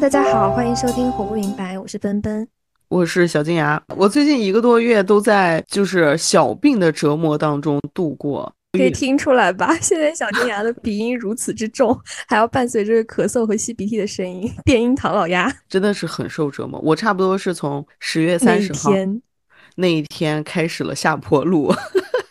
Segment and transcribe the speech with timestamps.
[0.00, 2.48] 大家好，欢迎收听《活不明白》，我是奔奔，
[2.88, 3.80] 我是小金牙。
[3.94, 9.76] 我最近一个多月都在就是小病的折磨当中度过，可以听出来吧？
[9.78, 11.94] 现在小金牙的鼻音如此之重，
[12.26, 16.80] 还要伴随着咳嗽和吸鼻涕的声音， 电音唐老鸭真的是很受折磨。
[16.80, 18.90] 我差不多是从十月三十号
[19.76, 21.70] 那一天开始了下坡路。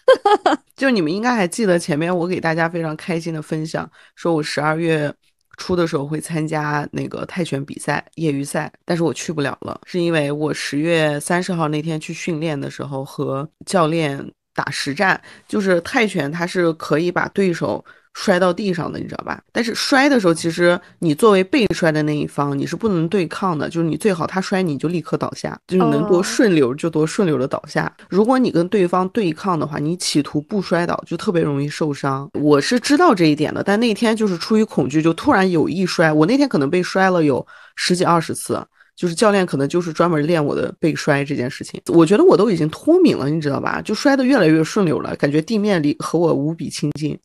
[0.76, 5.14] 就你们应该还记得前面我给大家非常开心的分享，说我十二月。
[5.60, 17.86] 初的时候会参加那个泰拳比赛业余赛，但是我去不了了，是因为我十月三十号那天去训练的时候和教练打实战，就是泰拳它是可以把对手。
[18.22, 19.42] 摔到地上的，你知道吧？
[19.54, 23.70] 但是摔的时候，其实你作为被摔的那一方，你是不能对抗的。
[23.70, 27.90] 就是你最好他摔你就立刻倒下，就是能多顺溜就多顺溜的倒下。
[28.10, 32.30] 如果你跟对方对抗的话，你企图不摔倒就特别容易受伤。
[32.34, 36.12] 我是知道这一点的，但那天就是出于恐惧，就突然有意摔。
[36.12, 37.46] 我那天可能被摔了有
[37.78, 38.62] 十几二十次，
[38.98, 41.82] 就是教练可能就是专门练我的被摔这件事情。
[41.88, 43.82] 我觉得我都已经脱敏了，你知道吧？
[43.82, 47.18] 就摔得越来越顺溜了，感觉地面离和我无比亲近。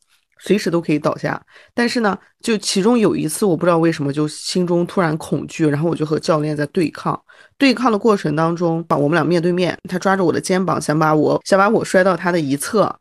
[0.45, 1.43] 随时都可以倒下，
[1.73, 7.19] 但是呢，就其中有一次，我不知道为什么就心中突然恐惧，然后我就和教练在对抗。
[7.57, 12.95] 对抗的过程当中，把我们俩面对面，他抓着我的肩膀，想把我想把我摔到他的一侧，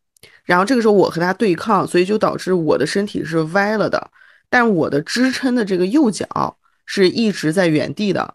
[0.45, 4.11] 然后这个时候我和他对抗，所以就导致我的身体是歪了的，
[4.48, 8.34] 但我的支撑的这个右脚是一直在原地的。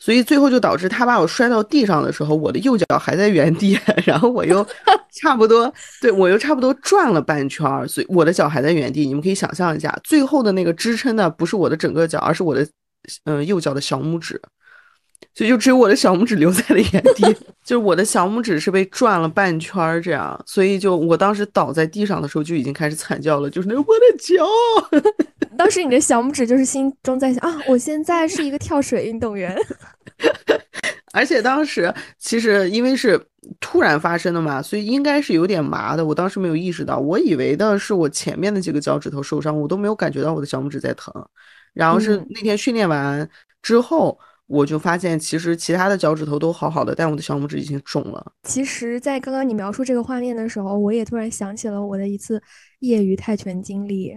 [0.00, 4.66] 所以最后就导致他把我摔到地上的时候，我的右脚还在原地，然后我又
[5.20, 9.06] 差不多，对我又差不多转了半圈儿，所以我的脚还在原地。
[9.06, 12.66] 你们可以想象一下，最后的那个支撑呢，不是我的整个脚，而是我的，
[13.24, 14.40] 嗯，右脚的小拇指，
[15.34, 17.22] 所以就只有我的小拇指留在了原地，
[17.64, 24.44] 就是我的小拇指是被转了半圈儿这样，所以就我当时倒在地上的时候就已经开始惨叫了，就是那我的脚。
[25.56, 29.56] 当时你的小拇指就是心中在想啊，我现在是一个跳水运动员。
[31.12, 33.20] 而且当时其实因为是
[33.58, 36.04] 突然发生的嘛，所以应该是有点麻的。
[36.06, 41.12] 我当时没有意识到，我以为的是我前面的几个脚趾头受伤，我都没有感觉到我的小拇指在疼。
[41.74, 43.28] 然后是那天训练完
[43.60, 44.16] 之后，
[44.50, 48.32] 我就发现其实其他的脚趾头都好好的，但我的小拇指已经肿了。
[48.42, 52.42] 其实，在刚刚你描述这个画面的时候，我也突然想起了我的一次
[52.80, 54.10] 业余泰拳经历。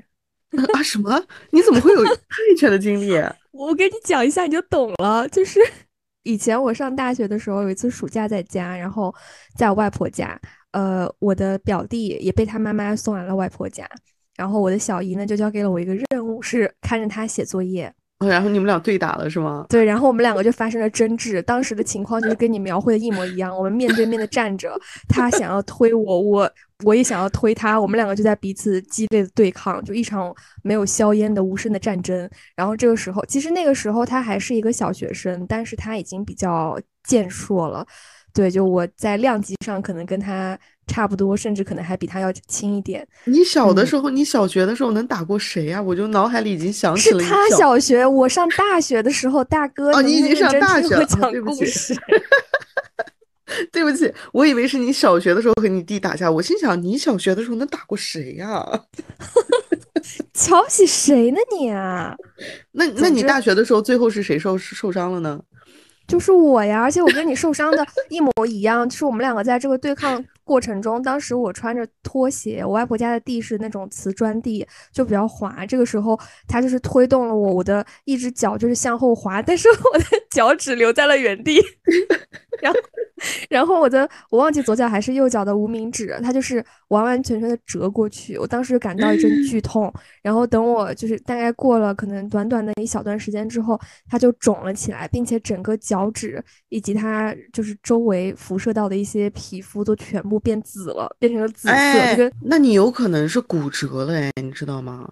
[0.74, 1.24] 啊什么？
[1.52, 2.16] 你怎么会有泰
[2.58, 3.12] 拳的经历？
[3.54, 5.30] 我给你讲一下，你就懂了。
[5.30, 5.60] 就是
[6.24, 9.14] 以前我上大学的时候，有一次暑假在家，然后
[9.56, 10.40] 在我外婆家，
[10.72, 13.88] 呃，我的表弟也被他妈妈送来了外婆家，
[14.36, 17.94] 然后我的小姨呢就交给了我一个任务，是看着他写作业。
[18.20, 19.66] 然后你们俩对打了是吗？
[19.68, 21.42] 对，然后我们两个就发生了争执。
[21.42, 24.80] 当时的情况就是跟你描绘的一模一样，我们面对面的站着，
[25.10, 26.50] 他想要推我，我
[26.86, 32.30] 我也想要推他，我们两个就在彼此激烈的对抗，就一场没有硝烟的无声的战争。
[32.56, 37.86] 然后这个时候，其实那个时候他还是一个小学生，但是他已经比较健硕了。
[38.32, 40.58] 对，就我在量级上可能跟他。
[40.88, 43.08] 差不多，甚至可能还比他要轻一点。
[43.26, 45.82] 你小的时候，你小学的时候能打过谁呀？
[45.82, 47.20] 我就脑海里已经想起了。
[47.20, 51.96] 是他小学，我上大学的时候，大哥，哦你已经上大学了，讲故事。
[53.72, 56.30] 对不起，我以为是你小学的时候和你弟打架。
[56.32, 58.66] 我心想，你小学的时候能打过谁呀？
[60.34, 62.16] 瞧不起谁呢你啊？
[62.72, 65.40] 那那你大学的时候，最后是谁受受伤了呢？
[66.08, 75.66] 就是我呀，而且我跟你受伤的一模一样，就是我们两个在这个对抗过程中，当时我穿着拖鞋，我外婆家的地是那种瓷砖地，就比较滑。
[75.66, 81.60] 这个时候他就是推动了我，我的一只脚就是向后滑，但是我的 脚趾留在了原地。
[82.62, 82.80] 然后，
[83.50, 88.38] 然后我的我忘记左脚还是右脚的无名指，它就是完完全全的折过去。
[88.38, 93.78] 我当时感到一阵剧 痛，然后等我就是大概过了可能短短的一小段时间之后，
[94.08, 102.32] 它就肿了起来，并且整个脚趾以及它就是周围辐射到的一些皮肤都全部变紫了，变成了紫色。
[102.42, 105.10] 那你有可能是骨折了哎，你知道吗？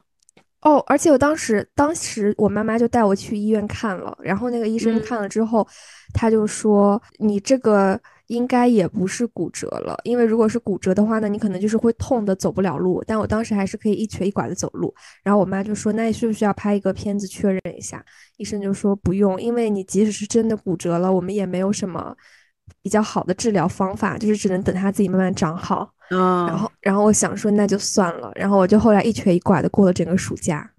[0.62, 5.68] 哦，而且我当时，当时我妈妈就带我去医院看了，然后那个医生看了之后，
[6.14, 13.04] 他就说你这个应该也不是骨折了，因为如果是骨折的话呢，你可能就是会痛的走不了路。
[13.08, 14.94] 但我当时还是可以一瘸一拐的走路。
[15.24, 18.06] 然后我妈就说，那你需不需要拍一个片子确认一下？
[18.38, 22.16] 医生就说不用，因为你即使是真的骨折了，我们也没有什么
[22.82, 25.90] 比较好的治疗方法，就是只能等它自己慢慢长好。
[26.10, 30.70] 嗯，然后，然后我想说那就算了，然后我就后来一瘸一拐的过了整个暑假。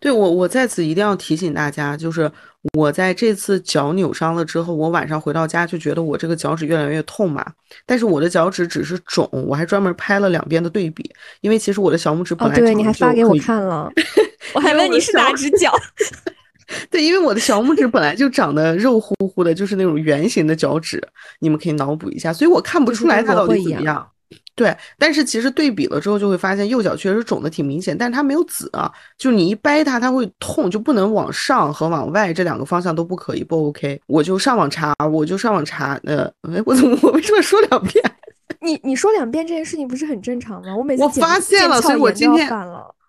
[0.00, 2.30] 对我，我在此一定要提醒大家，就是
[2.74, 7.46] 我在这次脚扭伤了之后，我晚上回到家就觉得我这个脚趾越来越痛嘛。
[7.86, 11.08] 但是我的脚趾只是肿，我还专门拍了两边的对比，
[11.42, 13.90] 因为其实我的小拇指本来对，你还发给我看了，
[14.54, 15.72] 我还问你是哪只脚。
[16.90, 21.02] 对，因为我的小拇指本来就长得肉乎乎的，就是那种圆形的脚趾，
[21.40, 24.06] 你们可以脑补一下，所以我看不出来它到底怎么样。
[24.54, 34.00] 对，但是其实对比了之后，就会发现右脚确实肿的挺明显，但是它没有紫啊，就你一掰它，它会痛，就不能往上和往外这两个方向都不可以，不 OK。
[34.06, 38.04] 我就上网查，我就上网查，呃，哎，我怎么我为什么说两遍？
[38.60, 40.76] 你你说两遍这件事情不是很正常吗？
[40.76, 42.50] 我每次我发现了，所以我今天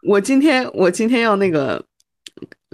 [0.08, 1.84] 我今天我今天要那个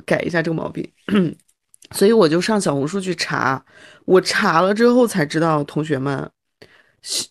[0.06, 0.88] 改一下这个毛病，
[1.92, 3.64] 所以我就上小红书去查，
[4.06, 6.30] 我查了之后才知道，同学们。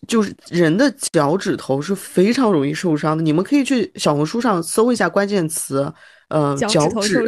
[0.06, 5.92] 就是人的脚趾头是非常容易受伤的，你们可以去小红书上搜一下关键词，
[6.28, 6.68] 呃，脚
[7.00, 7.26] 趾，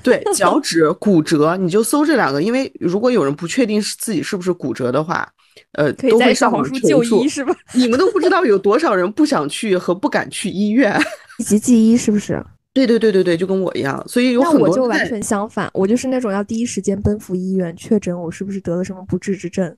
[0.00, 5.28] 对，脚趾骨折，你就搜这两个，因为如果有人不确定是自己是不是骨折的话，
[5.72, 7.52] 呃，都会上网求助，是吧？
[7.74, 10.96] 你们都不知道有多少人不想去和不敢去医院，
[11.40, 12.40] 以及记医是不是？
[12.74, 14.68] 对对对对对，就跟我一样，所以有很多。
[14.68, 19.74] 我就完全相反，我就是那种要第一时间奔赴医院确诊我是不是得了什么不治之症。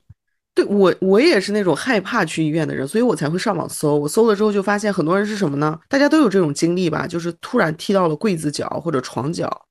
[0.55, 3.99] 对我，我也是那种害怕去医院的人，所以我才会上网搜。
[3.99, 5.79] 我搜了之后就发现，很多人是什么呢？
[5.91, 9.67] 大家都有这种经历吧，就是突然踢到了柜子脚或者床脚，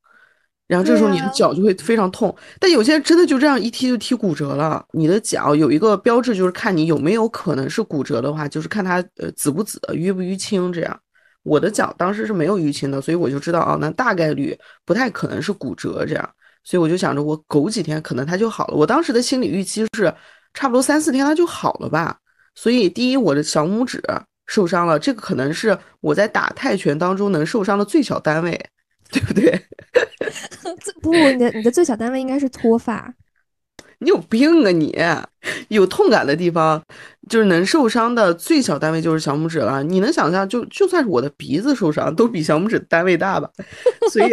[0.67, 2.35] 然后这时候你的脚就会非常痛。
[2.59, 4.85] 但有些人真的就这样一踢就踢骨折了。
[4.91, 10.99] 你的脚有一个标志，就是看你有没有可能是骨折的话，就是看它呃紫不紫、淤不淤青这样。
[11.45, 14.53] 我的脚当时是没有淤青的，所以我就知道啊，那大概率
[14.83, 16.29] 不太可能是骨折这样。
[16.65, 18.75] 所以我就想着，我苟几天可能它就好了。
[18.75, 20.13] 我当时的心理预期是。
[20.57, 22.17] 差不多三四天它就好了吧，
[22.55, 24.01] 所以第一我的小拇指
[24.47, 28.57] 受伤了，这个可能是我在打泰拳当中能受伤的最小单位，
[29.11, 29.61] 对不对？
[31.03, 33.13] 不，你的你的最小单位应该是脱发。
[34.05, 34.95] 你有病啊你！
[35.69, 36.81] 有痛感的地方，
[37.27, 39.83] 就是能受伤的最小单位就是小拇指了。
[39.83, 43.49] 你能想象，就就算是我的鼻子受伤，都比小拇指单位大吧？
[44.11, 44.31] 所以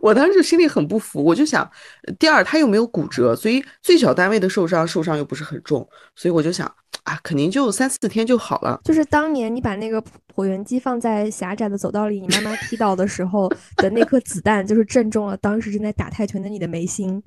[0.00, 1.70] 我当时心里很不服，我就想，
[2.18, 6.66] 第二他又没有骨折，所以最小单位的受伤受伤又不是很重，所以我就想
[7.04, 8.80] 啊，肯定就三四天就好了。
[8.84, 10.02] 就是当年你把那个
[10.34, 17.22] 椭圆机放在狭窄的走道里，你妈妈踢倒的时候的那颗子弹，就是正中了当时正在打泰拳的你的眉心。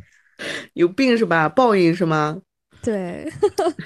[0.74, 1.48] 有病是吧？
[1.48, 2.38] 报应是吗？
[2.82, 3.32] 对，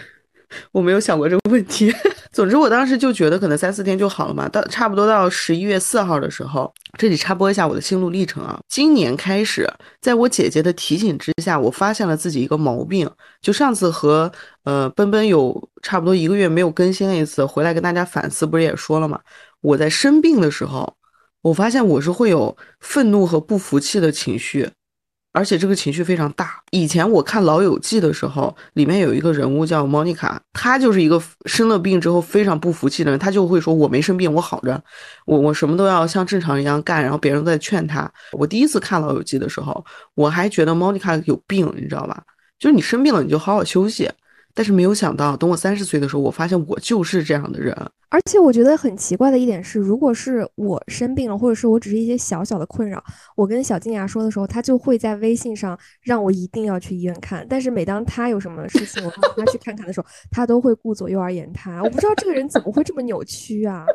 [0.71, 1.93] 我没有想过这个问题。
[2.31, 4.47] 总之，我当时就觉得可能三四天就好了嘛。
[4.49, 8.59] 到差不多到十一月四号的时候，这里插播一下我的心路历程啊。
[8.67, 9.67] 今年开始，
[10.01, 13.09] 在我姐姐的提醒之下，我发现了自己一个毛病。
[13.41, 14.31] 就上次和
[14.63, 19.19] 呃奔奔有差不多一个月没有更新那一次，回来跟大家反思，不是也说了嘛？
[19.61, 20.95] 我在生病的时候，
[21.41, 24.69] 我发现我是会有愤怒和不服气的情绪。
[25.37, 26.59] 而且这个情绪非常大。
[26.71, 33.19] 以前我看《老友记》的时候，里面有一个人物叫莫妮卡，她就是一个生了病之后非常不服气的人。
[33.19, 34.83] 她就会说：“我没生病，我好着，
[35.27, 38.11] 我我什么都要像正常人一样干。”然后别人在劝她。
[38.31, 39.85] 我第一次看《老友记》的时候，
[40.15, 42.19] 我还觉得莫妮卡有病，你知道吧？
[42.57, 44.09] 就是你生病了，你就好好休息。
[44.57, 47.71] 但是没有想到，等我三十岁的时候，我发现我就是这样的人。
[48.09, 53.03] 而且我觉得很奇怪的一点是，如果是我生病了，或者是我只是一些小小的困扰，
[53.35, 57.45] 我跟小金牙说的时候，他就会在微信上让我一定要去医院看。
[57.47, 61.83] 但是每当他有什么事情，我让他去看看的时候，他都会顾左右而言他。
[61.83, 63.85] 我不知道这个人怎么会这么扭曲啊！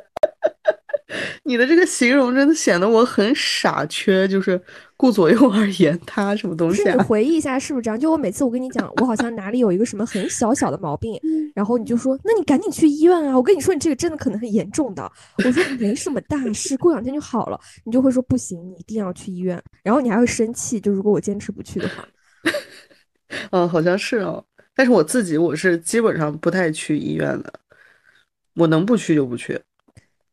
[1.45, 4.61] 你的这个形容真的显得我很傻缺，就是
[4.97, 6.83] 顾左右而言他什么东西？
[6.85, 7.99] 你 回忆一下是不是这样？
[7.99, 11.21] 就我每次我跟你讲，我好像哪里有一个什么很小小的毛病，
[11.55, 13.37] 然后你就说，那你赶紧去医院啊！
[13.37, 15.11] 我跟你说，你这个真的可能很严重的。
[15.39, 17.61] 我说 没什么大事，过两天就好了。
[17.85, 19.63] 你就会说不行，你一定要去医院。
[19.83, 22.09] 然后你还会生气，就如果我坚持不去的话。
[23.51, 24.45] 嗯， 好像是哦。
[24.75, 27.53] 但是我自己我是基本上不太去医院的，
[28.55, 29.61] 我能不去就不去。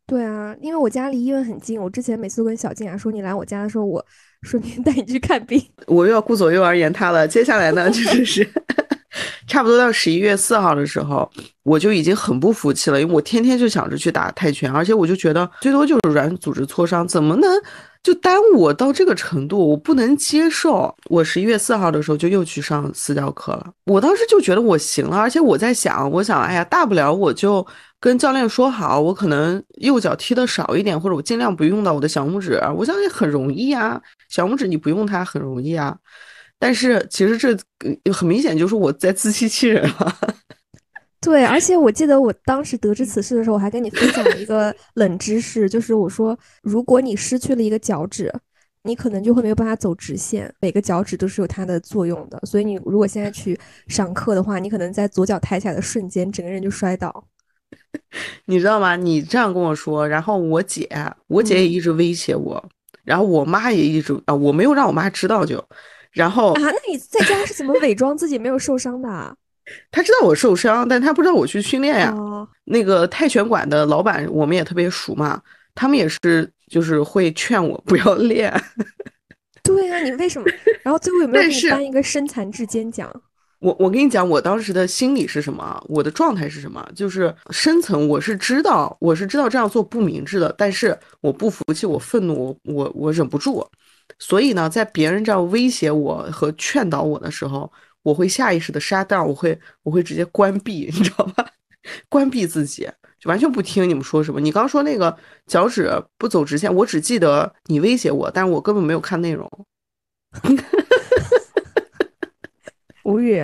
[0.10, 1.80] 对啊，因为我家离医院很近。
[1.80, 4.04] 我之前每次都跟小静啊说，你来我家的时候，我
[4.44, 5.64] 顺便带你去看病。
[5.88, 7.28] 我又要顾左右而言他了。
[7.28, 8.50] 接下来呢，就是是
[9.48, 11.30] 差不多到十一月四号的时候，
[11.64, 17.50] 我就已经很不服气了，因为我天天就想着去打泰拳，而且我就觉得最多就是软组织挫伤，怎么能
[18.02, 19.70] 就耽误我到这个程度？
[19.70, 20.94] 我不能接受。
[21.10, 23.72] 我十一月四号的时候就又去上私教课了。
[23.86, 27.66] 我当时就觉得我行了，而且我在想，我想，哎呀，大不了我就。
[28.02, 32.58] 跟教练说好，我可能右脚踢的少一点，或者我尽量不用到我的小拇指。
[32.78, 35.94] 我相信很容易啊，小拇指你不用它很容易啊。
[36.58, 37.54] 但是其实这
[38.14, 40.16] 很明显就是我在自欺欺人了。
[41.22, 48.34] 对，而且我记得我当时得知此事的时候，我还跟你分享了一个冷知识，就是我说，如果你失去了一个脚趾，
[48.84, 50.54] 你可能就会没有办法走直线。
[50.62, 57.28] 每个脚趾都是有它的作用的，所以你如果现在去上课的话，你可能在左脚抬起来的瞬间，整个人就摔倒。
[58.46, 58.96] 你知道吗？
[58.96, 60.90] 你这样跟我说，然后我姐，
[61.28, 62.70] 我姐也一直威胁我，
[63.04, 65.62] 然后我妈也一直啊，我没有让我妈知道就，
[66.14, 69.36] 然后啊，那你在家是怎么伪装自己没有受伤的？
[69.92, 72.14] 他知道我受伤，但他不知道我去训练呀。
[72.66, 75.42] 那个泰拳馆的老板，我们也特别熟嘛，
[75.74, 78.54] 他们也是就是会劝我不要练。
[79.64, 80.48] 对啊，你为什么？
[80.84, 83.12] 然后最后有没有给你颁一个身残志坚奖？
[83.60, 85.84] 我我跟你讲，我当时的心理是什么？
[85.90, 86.88] 我的状态是什么？
[86.96, 93.68] 就是深层我是知道，我是知道这样做不明智的，但是我不服气，我愤怒，我我我忍不住，
[94.18, 97.70] 所以呢，在别人这样威胁我和劝导我的时候，
[98.04, 101.46] 我会下意识的杀掉，我会我会直接关闭， 你知道吧？
[102.08, 102.90] 关闭自己，
[103.20, 104.40] 就完全不听你们说什么。
[104.40, 105.16] 你刚说那个
[105.48, 109.50] 脚趾不走直线，我只记得你威胁我，但是我根本没有看内容。
[113.04, 113.44] 无语，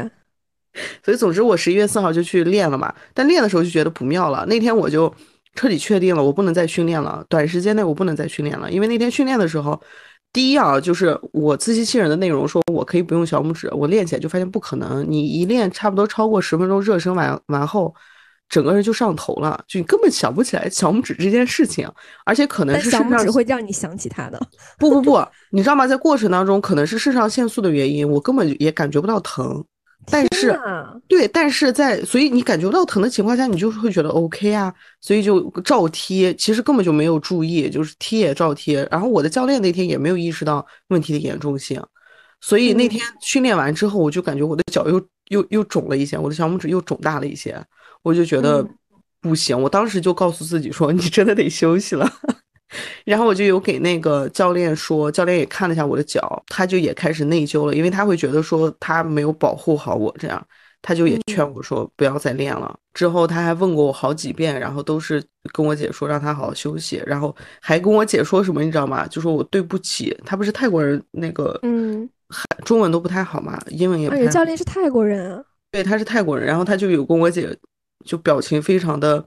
[1.03, 4.45] 所以总之我十一月四号就去练了嘛，但练的时候就觉得不妙了。
[4.45, 5.13] 那天我就
[5.55, 8.71] 彻底确定了，我不能再训练了，短时间内我不能再训练了。
[8.71, 9.81] 因为那天训练的时候，
[10.35, 15.09] 第一啊，就是我自欺欺人的内容，说我可以不用小拇指，我练起来就发现不可能。
[15.09, 17.95] 你一练差不多超过十分钟热身完完后，
[18.49, 21.89] 整个人就上头了，就你根本想不起来小拇指这件事情，
[22.25, 24.37] 而且可能是小拇指会让你想起它的。
[24.77, 25.87] 不不不，你知道吗？
[25.87, 29.63] 在过程当中，可能是肾上腺素的原因，我根本也感觉不到疼。
[30.07, 30.57] 但是，
[31.07, 38.88] 对，但是在所以你感觉不到疼的情况下，你就是会觉得 OK 啊，所以就照贴，其实根本就没有注意，就是贴也照贴。
[38.91, 41.81] 然后我的教练那天也没有意识到问题的严重性，
[42.39, 47.59] 所以那天训练完之后，我就感觉我的脚又又又肿了一些，我的小拇指又肿大了一些，
[48.03, 48.65] 我就觉得
[49.21, 52.07] 不行，我当时就告诉自己说，你真的得休息了。
[53.05, 60.45] 然后我就有给那个教练说，教练也看了一下我的脚，他就也开始内疚了，因为他会觉得说他没有保护好我，这样
[60.81, 62.75] 他就也劝我说不要再练了。
[62.93, 69.07] 之后他还问过我好几遍，然后都是跟我姐说让他好好休息，然后还跟我姐说什么你知道吗？
[69.07, 72.10] 就说我对不起他，不是泰国人，那个嗯，
[72.63, 74.10] 中文都不太好嘛，英文也。
[74.10, 75.43] 而且教练是泰国人啊。
[75.72, 77.53] 对，他是泰国人，然后他就有跟我姐
[78.05, 79.24] 就表情非常的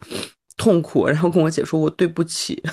[0.58, 2.62] 痛苦，然后跟我姐说我对不起。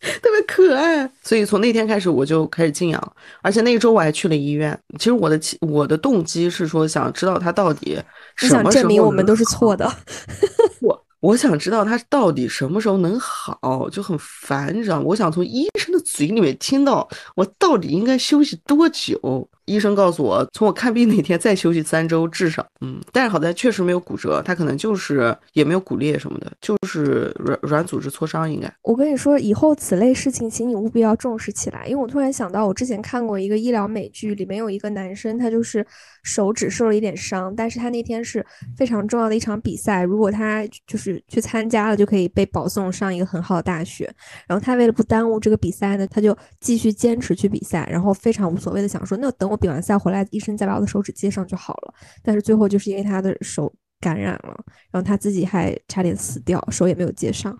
[0.00, 4.78] 特别可爱，所以从那天开始我就开始静养，而且那一周我还去了医院。
[4.96, 8.00] 其实我的我的动机是说想知道他到底
[8.36, 9.92] 什么时候想证明我们都是错的。
[10.80, 15.02] 我我想知道他到底什么时候能好，就很烦，你知道吗？
[15.04, 19.50] 我想从医生的嘴里面听到我到底应该休息多久。
[19.68, 22.66] 医生告诉我，从我看病那天再休息三周至少。
[22.80, 28.72] 嗯，但是好在确实没有骨折，他可能就是也没有骨裂什么的，就是软软组织挫伤应该。
[28.82, 31.86] 我跟你说，以后此类事情，请你务必要重视起来。
[31.86, 35.86] 因为我突然想到，我之前看过一个医疗美剧，里面有一个男生，他就是
[36.22, 38.44] 手指受了一点伤，但是他那天是
[38.76, 44.10] 非常重要的一场比赛，如果他就是去参加了，就可以被保送上一个很好的大学。
[44.46, 49.57] 然后他为了不耽误这个比赛呢，他就继续坚持去比赛，然后非常无所谓的想说，那等我。
[49.58, 51.94] 比完赛回来，医生再把我的手指接上就好了。
[52.22, 57.58] 但是最后就是因为他的手感染了，然后他自己还差点死掉，手也没有接上。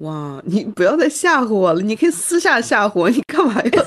[0.00, 1.80] 哇，你不要再吓唬我了！
[1.80, 3.84] 你可以私下吓唬我，你干嘛要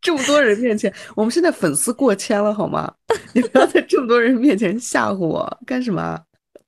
[0.00, 0.92] 这么多人面前？
[1.14, 2.92] 我们现在粉丝过千了，好吗？
[3.34, 6.18] 你不要在这么多人面前吓唬我干什么？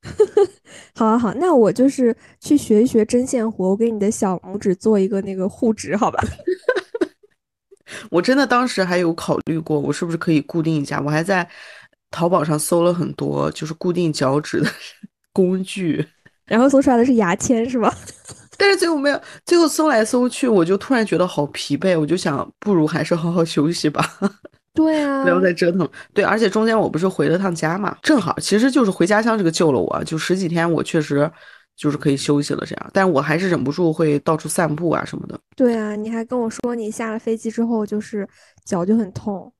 [0.94, 6.22] 好好好，那我就是去学一学针线活，我给你的小拇指做一个那个护指，好吧？
[8.10, 11.00] 我真的当时还有考虑过，我是不是可以固定一下？
[11.00, 11.48] 我还在
[12.10, 14.70] 淘宝上搜了很多，就是固定脚趾的
[15.32, 16.06] 工具，
[16.46, 17.92] 然后搜出来的是牙签，是吗？
[18.56, 24.08] 但是最后没有，最后搜来搜去，我就突然觉得好疲惫，我就想，不如还是好好休息吧。
[24.72, 25.88] 对啊，不要再折腾。
[26.12, 31.30] 对，而且中间我不是回了趟家嘛，正好其实就是回家乡这个救了我，就十几天我确实。
[31.76, 35.38] 就是可以休息了，这样，但我还是忍不住会到处散步啊什么的。
[35.56, 38.28] 对啊，你还跟我说你下了飞机之后就是
[38.64, 39.52] 脚就很痛。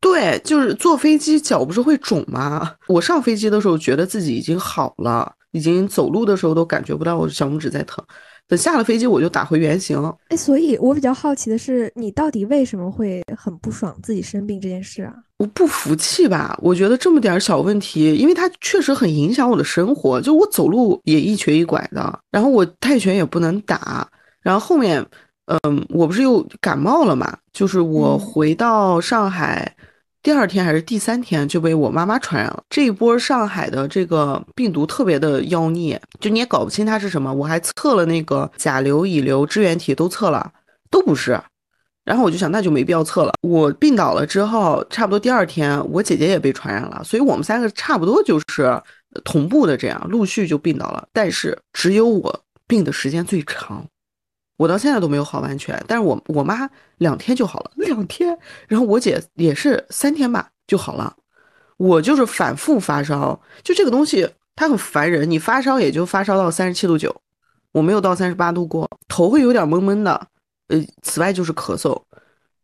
[0.00, 2.74] 对，就是坐飞机脚不是会肿吗？
[2.88, 8.02] 我上飞机的时候觉得自己已经好了，已经走路的时候都感觉不到我小拇指在疼。
[8.50, 9.96] 等下了飞机我就打回原形。
[10.28, 15.14] 哎，所以我比较好奇的是，你到底为什么会很不爽自己生病这件事啊？
[15.36, 16.58] 我不服气吧？
[16.60, 20.20] 我觉得这么点小问题，因为它确实很影响我的生活。
[20.20, 24.04] 就我走路也一瘸一拐的，然后我泰拳也不能打，
[24.42, 25.00] 然后后面，
[25.46, 27.38] 嗯，我不是又感冒了嘛？
[27.52, 29.72] 就是我回到上海
[30.22, 32.62] 第二天还是第三天就被我妈妈传染了。
[32.68, 37.32] 这一波上海的这个病毒特别的妖孽，就你也搞不清它是什么。
[37.32, 40.52] 我还测了那个甲流、乙流支原体都测了，
[40.90, 41.40] 都不是。
[42.04, 43.32] 然后我就想，那就没必要测了。
[43.42, 48.82] 我病倒了之后，差不多第二天，我姐姐也被传染了，所以我们三个差不多就是
[49.24, 51.06] 同步的这样，陆续就病倒了。
[51.12, 53.86] 但是只有我病的时间最长，
[54.60, 55.82] 我到现在都没有好完全。
[55.88, 58.38] 但是我我妈两天就好了，两天。
[58.68, 61.16] 然后我姐也是三天吧就好了。
[61.78, 65.30] 我就是反复发烧，就这个东西它很烦人。
[65.30, 67.22] 你发烧也就发烧到三十七度九，
[67.72, 70.28] 我没有到三十八度过，头会有点闷闷的。
[70.68, 72.02] 呃，此外就是咳嗽，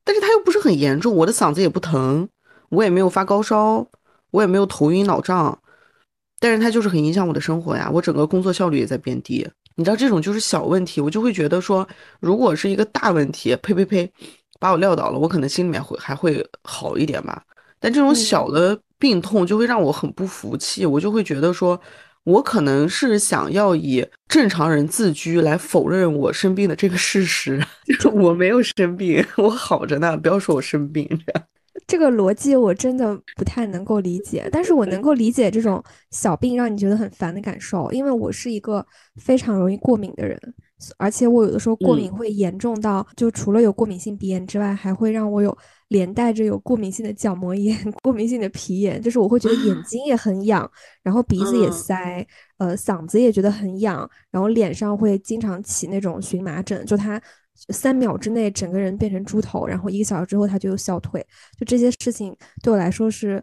[0.04, 2.28] 但是它又不是很严重，我的嗓子也不疼，
[2.68, 3.86] 我也没有发高烧，
[4.32, 5.58] 我也没有头晕脑胀。
[6.38, 9.48] 但是它就是很影响我的生活呀，我整个工作效率也在变低。
[9.76, 11.87] 你知道这种就是小问题，我就会觉得说，
[12.18, 14.11] 如果是一个大问题，呸呸呸，
[14.59, 17.42] 把我撂倒了，我可能心里面会还会好一点吧。
[17.78, 21.78] 但这种小的病痛就会让我很不服气，我就会觉得说，
[22.25, 27.62] 我可能是想要以正常人自居来否认我生病的这个事实。
[27.87, 31.45] 就是我没有生病，我好着呢，不要说我生病这样。
[31.87, 38.85] 这个逻辑我真的不太能够理解，但是我能够理解这种小病让你觉得很烦的感受，因为我是一个
[39.21, 40.37] 非常容易过敏的人，
[40.99, 45.57] 而且我有的时候过敏会严重到，就除了有过敏性鼻炎之外，还会让我有
[45.88, 50.69] 连带着有过敏性的角膜炎、 过敏性的皮炎，就是我会觉得眼睛也很痒，
[51.05, 52.26] 然后鼻子也塞，
[52.59, 57.23] 呃，嗓子也觉得很痒，然后脸上会经常起那种荨麻疹，就它。
[57.70, 61.25] 三秒之内整个人变成猪头，然后一个小时之后他就有消退，
[61.58, 63.42] 就这些事情对我来说是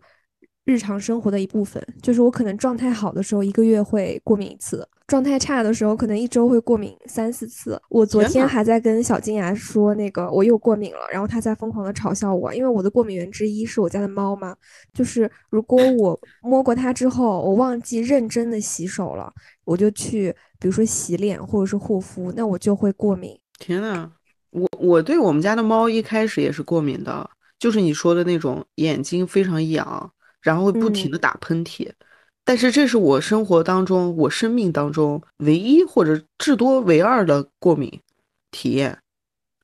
[0.65, 1.85] 日常生活的一部分。
[2.01, 7.79] 就是我可能状态好的时候一个月会过敏一次，状态差的时候可能一周会过敏三四次。
[7.89, 14.55] 我昨天还在跟小金牙说那个我又过敏了，然后他在疯狂的嘲笑我，因为我的过敏源之一是我家的猫嘛，
[14.93, 19.33] 就是如果我摸过它之后，我忘记认真的洗手了，
[19.65, 23.37] 我就去比如说洗脸或者是护肤，那我就会过敏。
[23.59, 24.11] 天呐，
[24.49, 31.89] 我我对我们家的猫一开始也是过敏的，就是你说的那种眼睛非常痒，然后会不停的打喷嚏。
[32.43, 38.01] 但是这是我生活当中、我生命当中唯一或者至多唯二的过敏
[38.51, 38.99] 体验。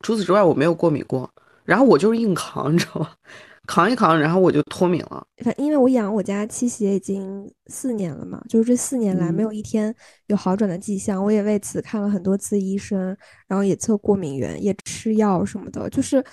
[0.01, 1.29] 除此之外，我没有过敏过。
[1.65, 3.12] 然后我就是硬扛，你知道吗？
[3.69, 5.23] 扛一扛，然后我就脱敏了。
[5.43, 9.93] 反因为我养我家七喜已经四年了嘛，就是这四年来没有一天
[10.25, 11.23] 有好转的迹象。
[11.23, 13.15] 我也为此看了很多次医生，
[13.47, 16.23] 然后也测过敏源，也吃药什么的，就是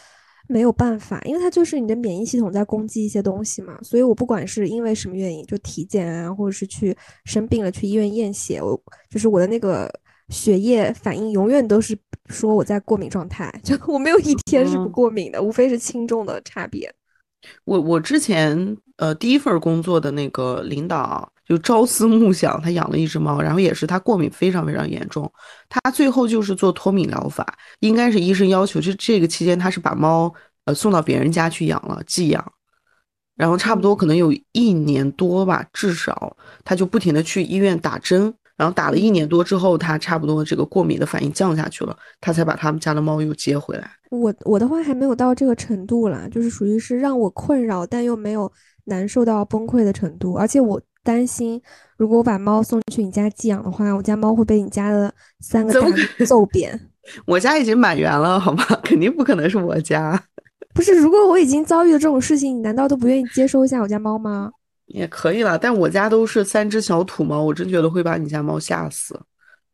[0.48, 3.78] 没有办法，因为它就是你的免疫系统在攻击一些东西嘛。
[3.82, 6.96] 所以我不管是因为什么原因，就体检啊，或者是去
[7.26, 9.92] 生病了去医院验血，我就是我的那个
[10.30, 11.94] 血液反应永远都是
[12.30, 16.90] 说我在过敏状态， 就我没有一天是不过敏的，无非是轻重的差别。
[17.64, 25.30] 我我之前呃第一份工作的那个领导就朝思暮想，他养了一只猫，然后也是他过敏非常非常严重，
[25.68, 27.46] 他最后就是做脱敏疗法，
[27.80, 30.32] 应该是医生要求，就这个期间他是把猫
[30.64, 32.52] 呃送到别人家去养了寄养，
[33.36, 38.34] 然后差不多可能有一年多吧，至少他就不停的去医院打针。
[38.56, 43.90] 然后打了一年多之后，他差不多这个过敏的反应降下去了，他才把他们家的猫又接回来。
[44.10, 48.50] 我我的话还没有到这个程度啦，就是属于是让我困扰，但又没有
[48.84, 50.34] 难受到崩溃的程度。
[50.34, 51.60] 而且我担心，
[51.96, 55.86] 如果我把猫送去你家寄养的话，我家猫会被你家的三个大
[56.26, 56.80] 揍扁。
[57.26, 58.64] 我家已经满员了，好吗？
[58.82, 60.20] 肯定不可能是我家。
[60.74, 64.50] 不是，如果我已经遭遇了这种事情，你难道都不愿意接收一下我家猫吗？
[64.86, 69.18] 也可以了，但我家都是三只小土猫，我真觉得会把你家猫吓死，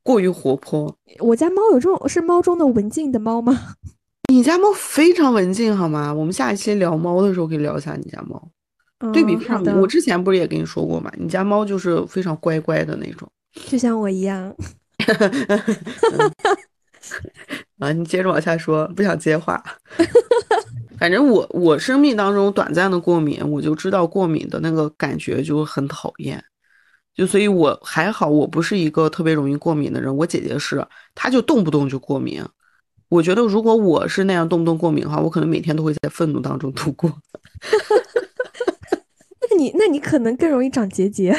[0.03, 0.95] 过于活泼。
[1.21, 3.75] 我家猫有这种是猫中的文静的猫吗？
[4.33, 6.13] 你家猫非常文静，好吗？
[6.13, 8.49] 我们下一期聊猫的时候可以聊一下你家猫。
[9.13, 11.11] 对比上，我之前不是也跟你说过吗？
[11.19, 13.29] 你家猫就是非常乖乖的那种，
[13.67, 14.55] 就像我一样。
[17.81, 19.63] 啊，你接着往下说，不想接话。
[21.03, 26.41] 反正我我生命当中短暂的过敏，我就知道过敏的那个感觉就很讨厌，
[27.13, 30.17] 就所以我还好，我不是一个特别容易过敏的人。
[30.17, 32.41] 我姐姐是，她就动不动就过敏。
[33.09, 37.11] 我觉得如果我是那样动不动过敏的话，我可能每天都会在愤怒当中度过。
[39.51, 41.37] 那你那你可能更容易长结节。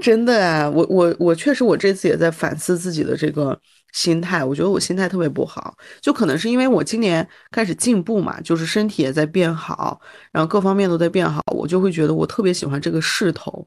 [0.00, 3.58] 真的啊，我我我确实，我这次也在反思自己的这个。
[3.94, 10.00] 心态，我觉得我心态特别不好，就可能是因为我今年开始进步嘛，就是身体也在变好，
[10.32, 13.64] 然后各方面都在变好，我就会觉得我特别喜欢这个势头。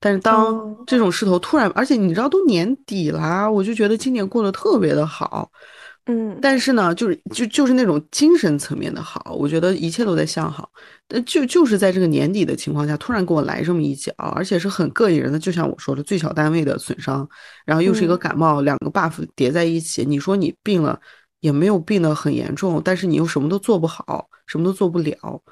[0.00, 5.50] 但是当这种势头突然，而且你知道都年底啦，我就觉得今年过得特别的好。
[6.10, 10.70] 嗯，但是呢，就是就就是那种精神层面的好，我觉得一切都在向好。
[11.06, 17.28] 但，就就是在这个年底的情况下，突然给我来这么一脚，而且是很膈应人的，就像我说的，最小单位的损伤，
[17.66, 20.02] 然后又是一个感冒，两个 buff 叠在一起。
[20.02, 20.98] 你说你病了，
[21.40, 25.42] 也没有病得很严重，但是你又什么都做不好，什么都做不了，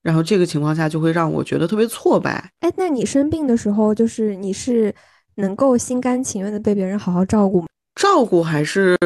[0.00, 2.50] 然后这个情况下就会让我觉得特别挫败。
[2.60, 4.94] 哎，那你生病的时候，就是你是
[5.34, 7.66] 能够心甘情愿的被别人好好照顾吗？
[7.94, 8.96] 照顾还是？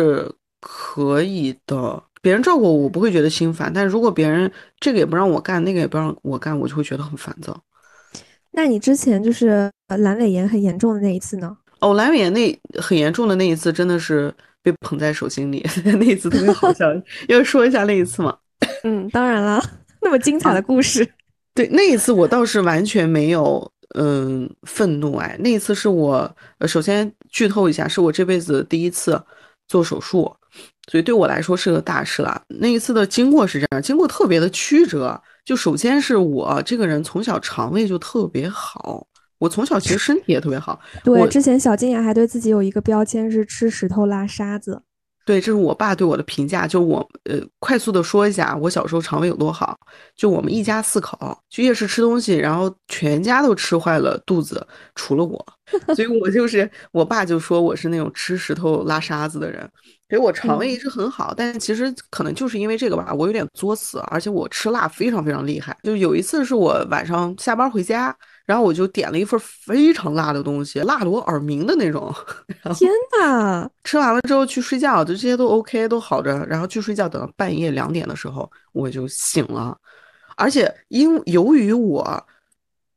[0.61, 2.03] 可以的。
[2.23, 7.59] 别人照顾我，我不会觉得心烦；但如果别人这个也不让我干，那个也不让我干，我就会觉得很烦躁。
[8.51, 11.57] 那你之前就是阑尾炎很严重的那一次呢？
[11.81, 14.31] 哦，阑尾炎那很严重的那一次，真的是
[14.63, 15.67] 被捧在手心里。
[15.83, 16.87] 那一次特别好笑，
[17.29, 18.37] 要说一下那一次吗？
[18.85, 19.63] 嗯，当然了，
[20.03, 21.09] 那么精彩的故事。
[21.55, 29.19] 对，那一次我倒是完全没有嗯愤怒哎，那一次是我呃，首先剧透一下，是我这辈子第一次
[29.67, 30.31] 做手术，
[30.91, 32.43] 所以对我来说是个大事了。
[32.49, 35.21] 那一次的经过是这样，经过特别的曲折。
[35.45, 39.07] 就首先是我这个人从小肠胃就特别好，
[39.39, 40.81] 我从小其实身体也特别好。
[41.05, 44.83] 对，之前小金牙还对自己有一个标签是吃石头拉沙子。
[45.25, 46.67] 对，这是我爸对我的评价。
[46.67, 49.79] 就我呃，快速的说一下，我小时候肠胃有多好。
[50.17, 51.17] 就我们一家四口
[51.49, 55.47] 去夜市吃东西，然后全家都吃坏了肚子，除了我。
[55.95, 59.69] 所以我就是我爸就说我是那种吃石头拉沙子的人。
[60.11, 65.75] 所以我肠胃一直很好，但其实可能就是因为这个吧，我有点作死，而且我吃辣非常非常厉害。
[65.83, 68.15] 就有一次是我晚上下班回家。
[68.47, 72.13] 然后我就点了一份非常辣的东西，辣的我耳鸣的那种。
[72.75, 73.71] 天呐！
[73.85, 76.45] 吃完了之后去睡觉，就这些都 OK，都好着。
[76.47, 79.79] 然后去睡觉，等到半夜两点的时候，我就醒了。
[80.37, 82.27] 而且因由于我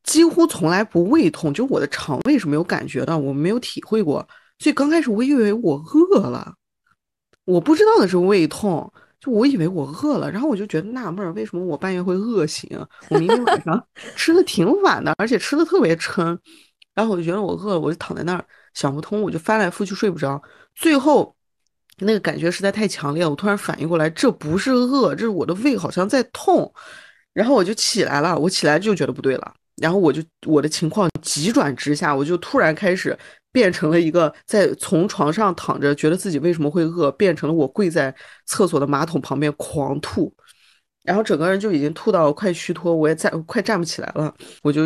[0.02, 6.52] 几乎从来不胃痛，就我的肠胃是没有感觉的，我没有体会过，所以刚开始我以为我饿了，
[7.46, 8.92] 我不知道的是胃痛。
[9.20, 12.70] 就我以为我饿了，然后我就觉得纳闷儿，为什么我半夜会饿醒？
[13.10, 13.82] 我明天晚上
[14.18, 16.38] 吃的挺晚的，而且吃的特别撑，
[16.94, 20.44] 然后我就觉得我饿了，我就躺在那儿想不通，我就翻来覆去睡不着，
[20.76, 21.34] 最后
[22.00, 26.70] 那个感觉实在太强烈了，我突然反应过来，这不是饿，这是我的胃好像在痛，
[27.32, 33.18] 然后我就起来了，我起来就觉得不对了，然后我就我的情况急转直下，我就突然开始。
[33.54, 38.14] 变成了一个在从床上躺着，觉得自己为什么会饿，变成了我跪在
[38.48, 40.34] 厕所的马桶旁边狂吐，
[41.04, 44.82] 然后整个人就已经吐到快虚脱，我也站快站不起来了，我就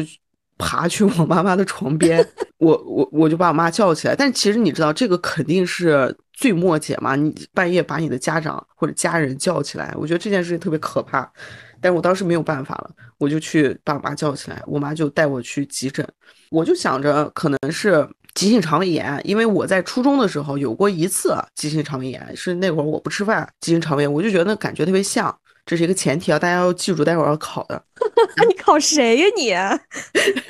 [0.57, 2.27] 爬去我妈妈的床边，
[2.57, 11.31] 我我我就把我妈叫起来，但其实你知道这个肯定是最末解嘛，你半夜把你的家长或者家人叫起来，我觉得这件事情特别可怕，
[11.79, 16.05] 但是我当时没有办法了，我就去把我妈叫起来，我妈就带我去急诊，
[16.51, 18.05] 我就想着可能是。
[18.37, 27.83] 急性肠胃炎，因为我在初中的时候有过一次急性肠胃炎，是那会儿我不吃饭，急性肠胃炎，我就觉得感觉特别像，这是一个前提啊，大家要记住，待会儿要考的。
[28.47, 29.55] 你考谁呀你？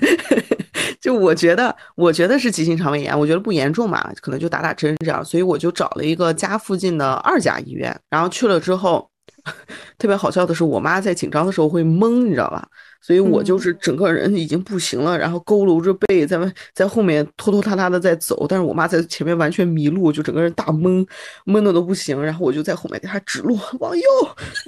[0.99, 9.09] 就我觉得，我觉得是急性肠胃炎，我觉得不严重嘛，可能就打打针这样，所以我就找了一个家附近的二甲医院，然后去了之后，
[9.97, 12.67] 特别好笑的是，我妈在紧张的时候会懵，你知道吧？
[12.99, 21.07] 所以我就是整个人已经不行了，然后佝偻着背在外，在后面拖拖沓沓的在走，但是我妈在前面完全迷路，就整个人大懵，
[21.45, 22.21] 懵的都不行。
[22.21, 24.03] 然后我就在后面给她指路，往右，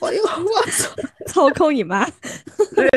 [0.02, 0.96] 往右，我操，
[1.28, 2.08] 操控你妈，
[2.76, 2.88] 对，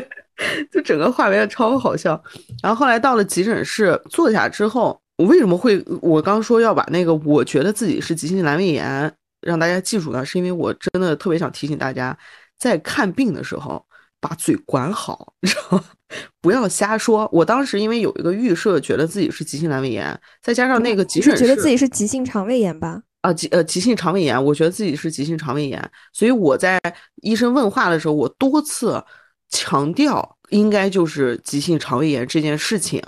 [0.71, 2.23] 就整个画面超好笑。
[2.63, 10.25] 然后后来到了急诊室坐下之后，我为什么会我刚说要把那个我觉得自己是急性阑尾炎让大家记住呢？
[10.25, 12.17] 是因为我真的特别想提醒大家，
[12.59, 13.85] 在看病的时候。
[14.23, 15.85] 把嘴管好，你知道吗？
[16.41, 17.29] 不要瞎说。
[17.33, 23.03] 我当时因为有一个预设，觉得自己是急性阑尾炎，再加上那个急诊室，觉得自己是急性肠胃炎吧？
[23.23, 26.81] 啊，急呃急性肠胃炎，我觉得自己是急性肠胃炎，所以我在
[27.23, 29.03] 医生问话的时候，我多次
[29.51, 33.03] 强调应该就是急性肠胃炎这件事情。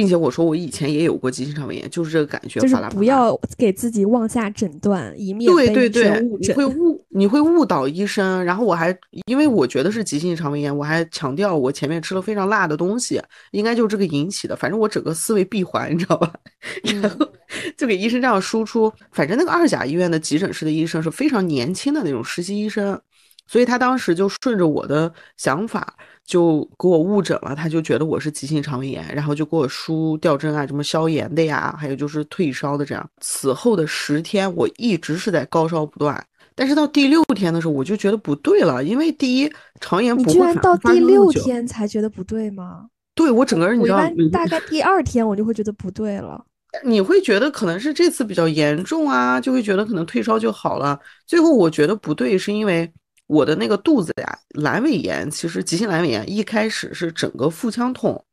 [0.00, 2.58] 并且我说我以前也有过急性肠胃炎，就是这个感觉。
[2.58, 8.42] 就是不要给自己妄下诊断，以免对对对，你会 误你会误导医生。
[8.42, 14.56] 然后我还因为我觉得是急性肠胃炎，我还强调我前面吃了非常辣的东西，应该就这个引起的。
[14.56, 16.32] 反正我整个思维闭环，你知道吧？
[17.02, 17.30] 然后
[17.76, 18.90] 就给医生这样输出。
[19.12, 22.98] 反正那个二甲医院的急诊室的医生是非常年轻的那种实习医生，
[23.46, 25.94] 所以他当时就顺着我的想法。
[26.30, 33.10] 就给我误诊了，他就觉得我是急性肠胃炎，然后就给我输吊针啊，什么消炎的呀，还有就是退烧的这样。
[33.20, 42.86] 此后的十天，我一直是在高烧不断，但是到第六天的时候，我就觉得不对了，因为第一，肠炎不会你居然到第六天才觉得不对吗？
[43.16, 43.98] 对我整个人，你知道，
[44.30, 46.44] 大概第二天我就会觉得不对了。
[46.86, 50.96] 你会觉得可能是这次比较严重啊，就会觉得可能退烧就好了。
[51.26, 52.88] 最后我觉得不对，是因为。
[53.30, 58.24] 我的那个肚子呀，阑尾炎，其实急性阑尾炎一开始是整个腹腔痛，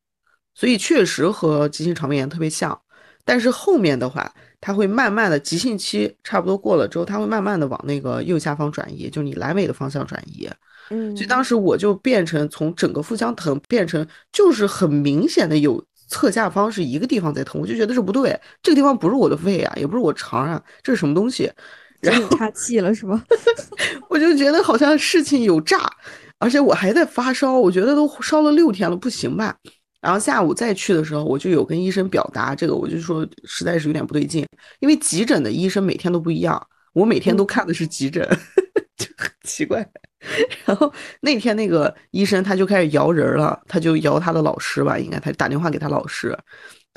[0.55, 2.81] 所以确实和急性肠胃炎特别像。
[3.23, 10.49] 但是后面的话，它会慢慢的急性期差不多过了之后，它会慢慢的往那个右下方转移，就你阑尾的方向转移。
[10.89, 21.51] 嗯，所以当时我就变成从整个腹腔疼变成就是很明显的有侧下方是一个地方在疼，我就觉得这不对，这个地方不是我的胃啊，也不是我肠啊，这是什么东西？
[21.99, 23.23] 然后岔气了是吧？
[24.10, 25.89] 我就觉得好像事情有诈，
[26.39, 29.55] 而且我还在发烧，我觉得都烧了六天了，不行吧？
[29.99, 34.45] 然后下午再去的时候，我就有跟医生表达这个，我就说实在是有点不对劲，
[34.79, 36.62] 因为急诊的医生每天都不一样，
[36.93, 38.23] 我每天都看的是急诊，
[38.95, 39.86] 就很奇怪。
[40.65, 46.38] 然后那天那个医生他就开始摇人了，他就摇他的老师吧，应该他打电话给他老师，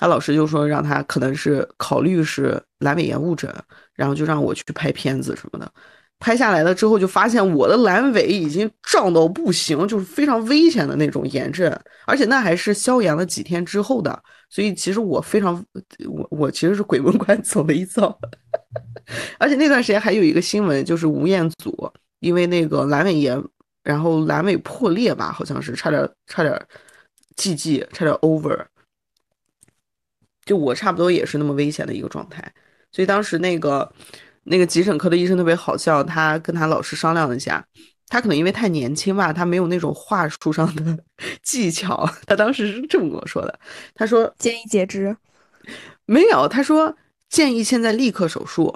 [0.00, 3.54] 他老师就说让他可能是考虑是阑尾炎误诊，
[3.94, 5.70] 然后就让我去拍片子什么的。
[6.18, 11.70] 拍下来了之后，就发现我的阑尾已经胀到不行，就是非常危险的那种炎症，
[12.06, 14.22] 而且那还是消炎了几天之后的。
[14.48, 15.62] 所以其实我非常，
[16.08, 18.18] 我我其实是鬼门关走了一遭。
[19.38, 23.38] 而且那段时间还有一个新闻，就是吴彦祖因为那个阑尾炎，
[23.82, 26.58] 然后阑尾破裂吧，好像是差点差点
[27.36, 28.64] GG，差点 over。
[30.50, 32.52] 就我差不多也是那么危险的一个状态，
[32.90, 33.88] 所以当时那个。
[34.42, 37.62] 那个急诊科的医生特别好笑，他跟他老师商量了一下，
[38.08, 40.98] 他可能因为太年轻吧，他没有那种话术上的
[41.44, 42.08] 技巧。
[42.26, 43.60] 他当时是这么跟我说的，
[43.94, 45.14] 他说建议截肢，
[46.06, 46.96] 没有，他说
[47.28, 48.74] 建议现在立刻手术。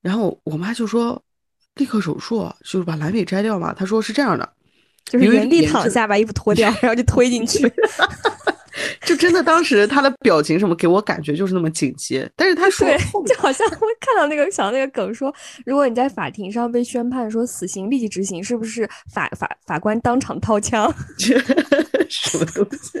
[0.00, 1.22] 然后我妈就说
[1.74, 3.74] 立刻手术就是把阑尾摘掉嘛。
[3.74, 4.50] 他说是这样的，
[5.04, 7.70] 就是原地躺下，把衣服脱掉， 然后就推进去。
[9.02, 12.88] 就真的当时他的表情什么给我感觉就是那么紧急，但是他说
[13.26, 15.34] 就好像会看到那个想那个梗说，
[15.66, 20.92] 如果你在法庭上被宣判说死刑立即执行，是不是法法法官当场掏枪？
[22.08, 23.00] 什么东西？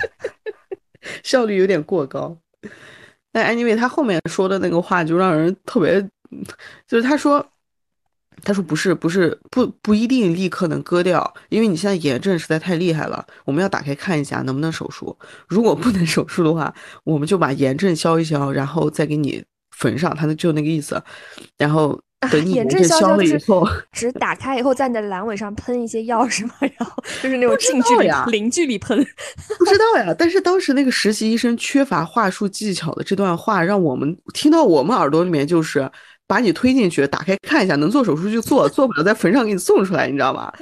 [1.22, 2.36] 效率有点过高。
[3.32, 6.00] 但 anyway，他后面说的那个话就让人特别，
[6.86, 7.46] 就是他说。
[8.44, 13.24] 他说：“不是，不是，不不一定立刻能割掉，因为你现在炎症实在太厉害了。
[13.44, 15.16] 我们要打开看一下能不能手术。
[15.48, 16.72] 如果不能手术的话，
[17.02, 19.42] 我们就把炎症消一消，然后再给你
[19.76, 20.14] 缝上。
[20.14, 21.02] 他就那个意思。
[21.56, 21.98] 然后
[22.30, 26.52] 等你炎症消了以后，只打开以后，在你的阑尾上喷一些药是吗？
[26.60, 28.96] 然后就是那种近距离、零距离喷。
[29.58, 30.14] 不知道呀。
[30.16, 35.90] 但是当时那个实习医生缺乏话术技巧的这段话，让我们听到我们耳朵里面就是。”
[36.26, 40.52] 把你推进去，打开看一下，能做手术就做，做不了在坟上给你送出来，你知道吗？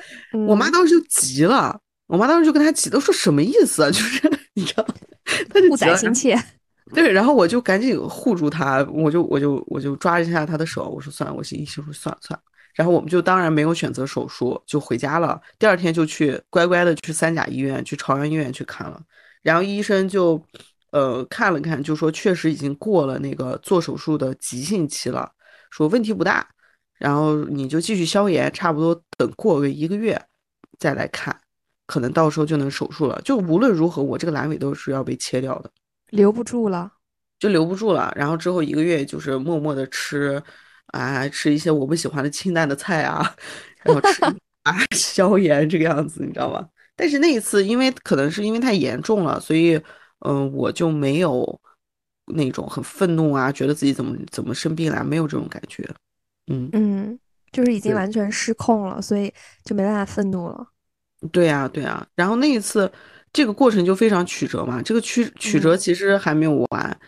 [0.46, 3.88] 我妈当时就急了，我妈当时就跟他急，都说什么意思啊？
[3.92, 4.87] 就是你知道，
[5.48, 6.38] 他就不载心切。
[6.94, 12.42] 对，然后我就赶紧护住他，我就我就我就抓一下他的手，我说算了，我心心说算了算了。
[12.74, 15.40] 然后我们就当然没有选择手术，就回家了。
[15.59, 19.00] 第二天就去乖乖的去三甲医院，去朝阳医院去看了。
[19.42, 20.40] 然后医生就
[20.90, 25.31] 呃看了看，就说确实已经过了那个做手术的急性期了。
[25.74, 26.48] 说问题不大，
[27.00, 30.20] 然后你就继续消炎，差不多等过个一个月
[30.78, 31.37] 再来看，
[31.84, 33.20] 可能到时候就能手术了。
[33.24, 35.70] 就无论如何，我这个阑尾都是要被切掉的，
[36.10, 36.92] 留不住了，
[37.40, 38.12] 就留不住了。
[38.14, 40.40] 然后之后一个月就是默默的吃
[40.92, 43.34] 啊，吃一些我不喜欢的清淡的菜啊，
[43.82, 44.22] 然后吃
[44.62, 46.68] 啊 消炎这个样子，你知道吗？
[46.94, 49.82] 但是那一次，因为可能是因为太严重了，所以
[50.20, 51.60] 嗯，我就没有。
[52.26, 55.88] 那种很愤怒啊，觉得自己怎么怎么生病了，没有这种感觉，
[56.50, 57.18] 嗯嗯，
[57.52, 59.32] 就是已经完全失控了，所以
[59.64, 60.66] 就没办法愤怒了。
[61.32, 62.90] 对呀对呀，然后那一次
[63.32, 66.98] 这个过程就非常曲折嘛，这个曲曲折其实还没有完，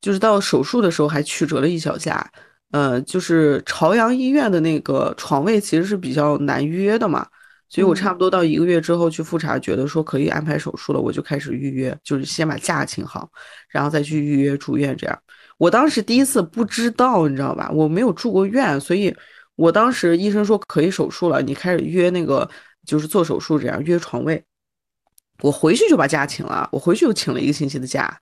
[0.00, 2.30] 就是到手术的时候还曲折了一小下，
[2.70, 7.26] 呃，就是朝阳医院的那个床位其实是比较难约的嘛。
[7.68, 13.28] 所以我差不多到一个月之后去复查，觉得说可以安排手术了，我就开始预约，就是先把假请好，
[13.68, 14.96] 然后再去预约住院。
[14.96, 15.18] 这样，
[15.58, 17.68] 我当时第一次不知道，你知道吧？
[17.72, 19.14] 我没有住过院，所以
[19.56, 22.48] 我当时医生说可以手术了，你开始约那个
[22.86, 24.42] 就是做手术，这样约床位。
[25.42, 28.18] 我回去就把假请了，我回去又请了一个星期的假，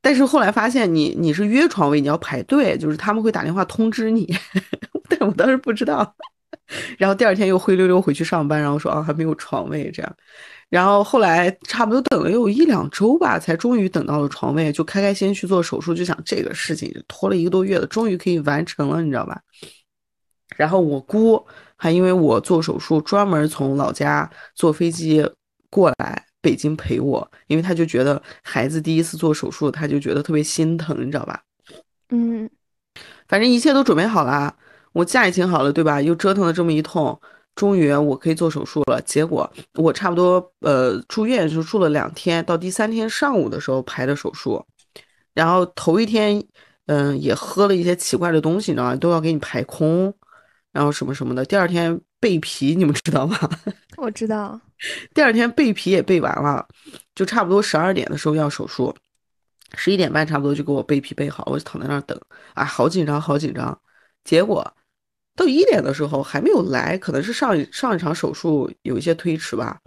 [0.00, 4.32] 但是后来发现你你是约床位，你要排队，就是他们会打电话通知你，
[5.10, 6.14] 但我当时不知道。
[6.98, 10.16] 然后第二天又灰溜溜回去上班，然后说啊还没有床位这样，
[10.68, 19.40] 然后后来差不多等了有一两周吧，才终于等到了床位，就开开心心去做手术，就想这个事情就拖了一个多月了，终于可以完成了，你知道吧？
[20.56, 21.44] 然后我姑
[21.76, 25.24] 还因为我做手术，专门从老家坐飞机
[25.70, 31.40] 过来北京陪我，因为她就觉得孩子第一次做手术，她就觉得特别心疼，你知道吧？
[32.10, 32.48] 嗯，
[33.28, 34.54] 反正一切都准备好了。
[34.92, 36.00] 我假也请好了，对吧？
[36.00, 37.18] 又折腾了这么一通，
[37.54, 39.00] 终于我可以做手术了。
[39.02, 44.64] 结果我差不多呃住院就住了两天，到第三天上午的时候排的手术，
[45.34, 46.42] 然后头一天
[46.86, 48.96] 嗯也喝了一些奇怪的东西，你知道吗？
[48.96, 50.12] 都要给你排空，
[50.72, 51.44] 然后什么什么的。
[51.44, 53.38] 第二天备皮，你们知道吗？
[53.96, 54.60] 我知道。
[55.14, 56.66] 第二天备皮也备完了，
[57.14, 58.94] 就差不多十二点的时候要手术，
[59.74, 62.18] 十一点半差不多就给我备皮备好，我就躺在那儿等，
[62.54, 63.78] 啊，好紧张，好紧张。
[64.24, 64.66] 结果
[65.40, 69.78] 到一点的时候还没有来，可能是上一上一场手术有一些推迟吧，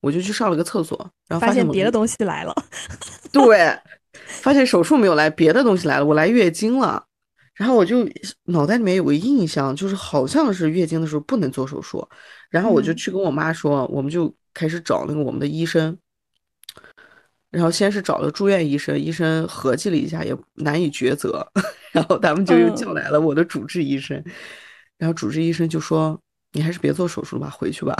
[0.00, 2.54] 我就去上了个厕所，然后发现别的东西来了。
[3.32, 3.76] 对，
[4.12, 7.04] 发现手术没有来，别的东西来了，我来月经了。
[7.54, 8.08] 然后我就
[8.44, 12.08] 脑袋里面有个印象，就是好像是月经的时候不能做手术。
[12.48, 15.98] 然后我就去跟我妈说，我们就开始找那个我们的医生。
[17.50, 21.46] 然后先是找了住院医生，医生合计了一下也难以抉择，
[21.92, 24.22] 然后他们就又叫来了我的主治医生。
[25.02, 26.16] 然后主治医生就说
[26.54, 27.92] ：“你还是别做手术了吧，回去吧。”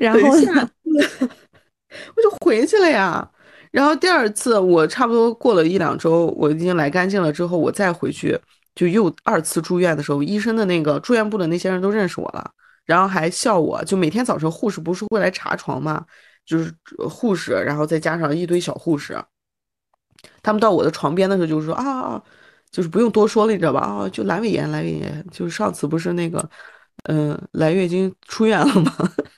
[0.00, 3.30] 然后我就回去了呀。
[3.70, 8.36] 然后第二次我差不多过了一两周，我已经来干净了之后，我再回去
[8.74, 12.50] 就又二次住院的时候，医生的那个住院部的那些人都认识我了，
[12.84, 16.04] 然后还笑我，就每天早晨护士不是会来查床吗？
[16.44, 16.74] 就是
[17.08, 19.16] 护士，然后再加上一堆小护士，
[20.42, 22.20] 他们到我的床边的时候就说啊，
[22.70, 23.80] 就是不用多说了，你知道吧？
[23.80, 26.48] 啊，就阑尾炎，阑尾炎，就是上次不是那个，
[27.04, 28.94] 嗯，来月经出院了吗？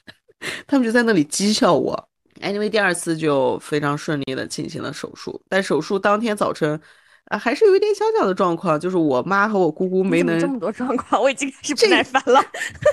[0.66, 2.08] 他们就在那里讥笑我。
[2.40, 6.80] Anyway，第二次就非常顺利的进行了手术，但手术当天早晨，
[7.26, 12.42] 啊，还是有一点小小的状况，就是我妈和我姑姑没能这么多状况，我已经开始不耐烦了。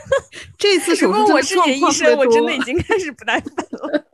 [0.58, 4.06] 这次手术如果我是你医生，我真的已经开始不耐烦了。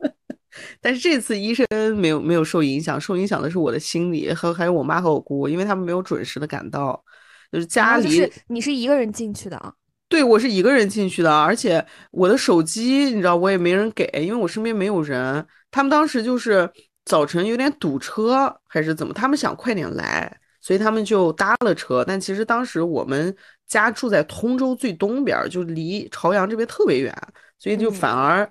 [0.80, 1.66] 但是这次医生
[1.96, 7.02] 没有没有受影响，受影响的是我的心理和还有我妈和我姑，因为他们没有准时的赶到，
[7.50, 9.72] 就是家里你是一个人进去的啊。
[10.08, 15.44] 对，我是一个人进去的，而且我的手机你知道我也没人给，因为我身边没有人。
[15.72, 16.70] 他们当时就是
[17.04, 22.04] 早晨有点堵车还是怎么，他们想快点来，所以他们就搭了车。
[22.06, 23.34] 但其实当时我们
[23.66, 27.12] 家住在通州最东边，就离朝阳这边特别远，
[27.58, 28.48] 所以就反而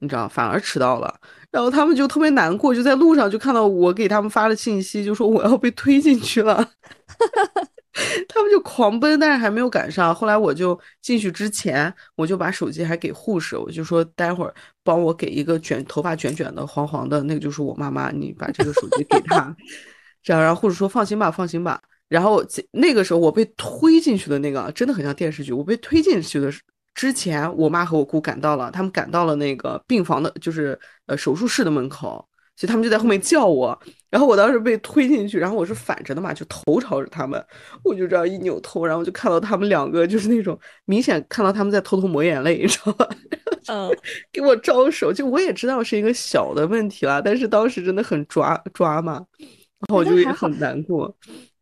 [0.00, 1.20] 你知道反而迟到了。
[1.50, 6.70] 然后他们就特别难过，就在路上就看到我给他们发的信息，就说我要被推进去了。
[8.28, 10.14] 他们就狂奔，但是还没有赶上。
[10.14, 19.56] 后来我就进去之前，我就把手机还给护士，我就说待会儿帮我给一个卷头发卷卷的黄黄的那个就是我妈妈，你把这个手机给她。
[20.22, 21.80] 这样，然后护士说放心吧，放心吧。
[22.08, 25.52] 然后那个时候我被推进去的那个真的很像电视剧。
[25.52, 26.52] 我被推进去的
[26.98, 32.26] 之前，我妈和我姑赶到了，他们赶到了那个病房的，就是呃手术室的门口。
[32.56, 33.78] 所以他们就在后面叫我，
[34.10, 37.40] 然后我当时被推进去，然后我是反着的嘛，就头朝着他们，
[37.84, 43.08] 我就这样一扭头，然后就看到他们两个就是那种明显看到他们在偷偷抹眼泪，你知道吧？
[43.70, 43.88] 嗯，
[44.32, 51.16] 给我招手，就我也知道是一个小的问题啦，但是当时真的很抓抓嘛，然后我就也很难过。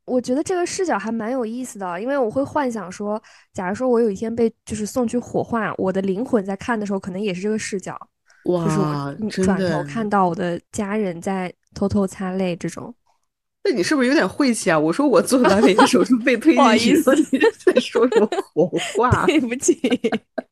[0.06, 3.20] 我觉得这个视角还蛮有意思的，因为我会幻想说，
[3.52, 7.98] 假如说我有一天被就是送去火化，我的灵魂在看的时候，可能也是这个视角。
[8.44, 12.94] 哇，转头看到我的家人在偷偷擦泪，这种，
[13.64, 14.78] 那你是不是有点晦气啊？
[14.78, 19.26] 我说我做完每个手术被推进去，你在说什么火化？
[19.26, 19.74] 对不起，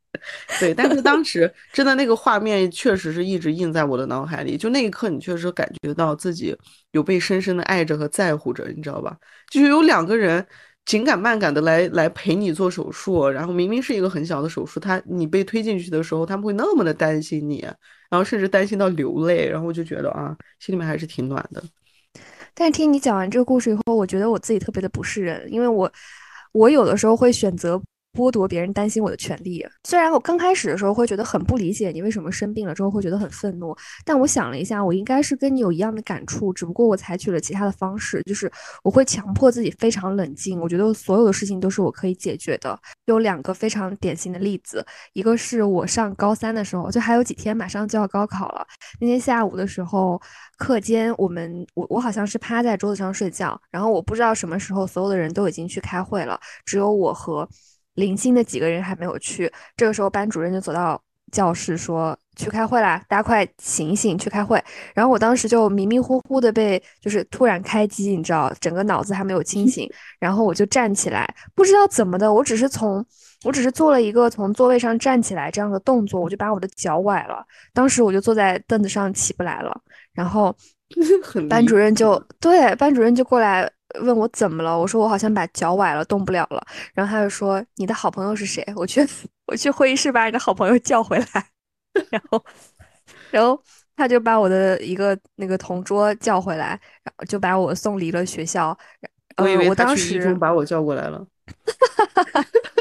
[0.60, 6.56] 对，但是当时真的那个画面确实是一直印在我的脑海里，就那一刻你确实感觉到自己
[6.92, 9.16] 有被深深的爱着和在乎着，你知道吧？
[9.50, 10.46] 就是有两个人。
[10.86, 17.62] 紧赶慢赶的来来陪你做手术，然后明明是一个很小的手术，他你被推进去的时候，他们会那么的担心你，
[18.10, 21.64] 然后甚至担心到流泪，然后我就觉得啊，心里面还是挺暖的。
[22.52, 25.90] 但听你讲完这个故事以后，我觉得我自己特别的不是人，因为我
[26.52, 27.80] 我有的时候会选择。
[28.14, 29.66] 剥夺别人担心我的权利。
[29.82, 38.50] 虽然我刚开始的时候会觉得很不理解你为什么生病了之后会觉得很愤怒，但我想了一下，我应该是跟你有一样的感触，只不过我采取了其他的方式，就是
[38.82, 40.60] 我会强迫自己非常冷静。
[40.60, 42.78] 我觉得所有的事情都是我可以解决的。
[43.06, 48.66] 有两个非常典型的例子，一个是我上高三的时候，就还有几天马上就要高考了。
[49.00, 50.20] 那天下午的时候，
[50.56, 57.48] 课间我们我我好像是趴在桌子上睡觉，然后我不知道什么时候所有的人都已经去开会了，只有我和。
[57.94, 61.00] 零星的几个人还没有去，这个时候班主任就走到
[61.32, 64.62] 教室说：“去开会啦，大家快醒一醒，去开会。”
[64.94, 69.88] 然后我当时就迷迷糊糊的被就是突然开机，你知道，整个脑子还没有清醒，
[70.20, 73.04] 然后我就站起来，不知道怎么的，我只是从
[73.44, 77.44] 我只是做了一个从座位上站起来这样的动作，我就把我的脚崴了。
[77.72, 79.72] 当时我就坐在凳子上起不来了，
[80.12, 80.54] 然后
[81.50, 83.70] 班主任就对班主任就过来。
[84.00, 84.78] 问我怎么了？
[84.78, 86.64] 我说我好像把脚崴了，动不了了。
[86.92, 89.06] 然后他就说：“你的好朋友是谁？”我去，
[89.46, 91.46] 我去会议室把你的好朋友叫回来。
[92.10, 92.44] 然后，
[93.30, 93.62] 然后
[93.96, 98.76] 他就把我的一个那个同桌叫回来，然后就把我送离了学校。
[99.36, 101.24] 我以为当时把我叫过来了。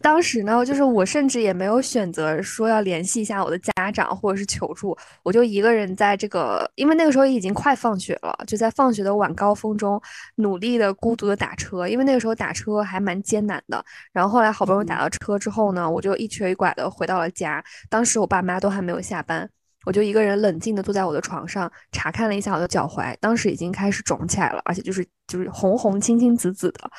[0.00, 10.00] 当时呢，就是我甚至也没有选择说要联系一下我的家长或者是求助，我就一个人在这个，因为那个时候已经快放学了，就在放学的晚高峰中
[10.36, 13.84] 努力的孤独的打车，因为那个时候打车还蛮艰难的。
[14.12, 17.62] 然后后来好不容易打到车之后呢，我就一瘸一拐的回到了家。
[17.88, 19.48] 当时我爸妈都还没有下班，
[19.84, 26.90] 我就一个人冷静的坐在我的床上，查看了一下我的脚踝，当时已经开始肿起来了，而且就是就是红红青青紫紫的。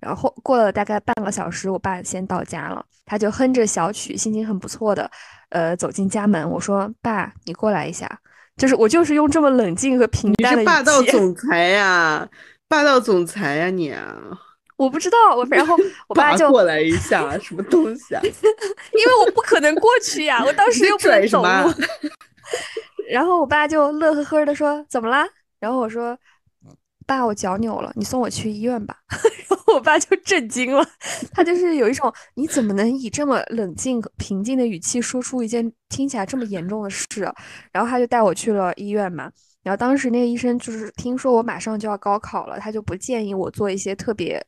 [0.00, 5.10] 然后过了大概半个小时，我爸先到家了，他就哼着小曲，心情很不错的，
[5.48, 6.48] 呃，走进家门。
[6.50, 8.06] 我说：“爸，你过来一下。”
[8.56, 12.26] 就是我就是用这么冷静和平淡的你是霸道总裁呀，
[12.68, 13.94] 霸道总裁呀你！
[14.76, 15.76] 我不知道，我 然后
[16.08, 18.20] 我爸就过来一下，什么东西啊？
[18.24, 18.30] 因
[19.04, 21.72] 为我不可能过去呀，我当时又不能走路。
[23.10, 25.26] 然后我爸就乐呵呵的说：“怎么啦？”
[25.60, 26.16] 然后我说。
[27.06, 28.96] 爸，我脚扭了，你送我去医院吧。
[29.48, 30.84] 然后我爸就震惊了，
[31.32, 37.06] 他就是有一种你怎么能以这么冷静平静的语气说出一件听起来这么严重的事？
[37.72, 39.30] 然后他就带我去了医院嘛。
[39.62, 44.40] 然后当时那个医生就是听说我马上就要高考了，他就不建议我做一些特别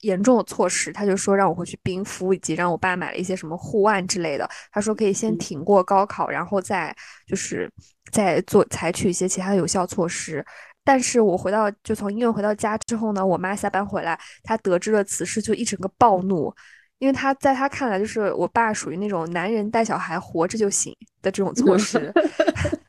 [0.00, 4.48] 严重的措施，他就说让我回去冰敷，以及让我爸买了一些什么护腕之类的。
[4.70, 6.94] 他说可以先挺过高考，然后再
[7.26, 7.70] 就是
[8.10, 10.44] 再做采取一些其他的有效措施。
[10.84, 16.52] 但是我回到就从医院回到家之后呢，我妈下班回来，她得知了此事就一整个暴怒，
[16.98, 22.12] 因为她在她看来就是我爸属于那种男人带小孩活着就行的这种措施，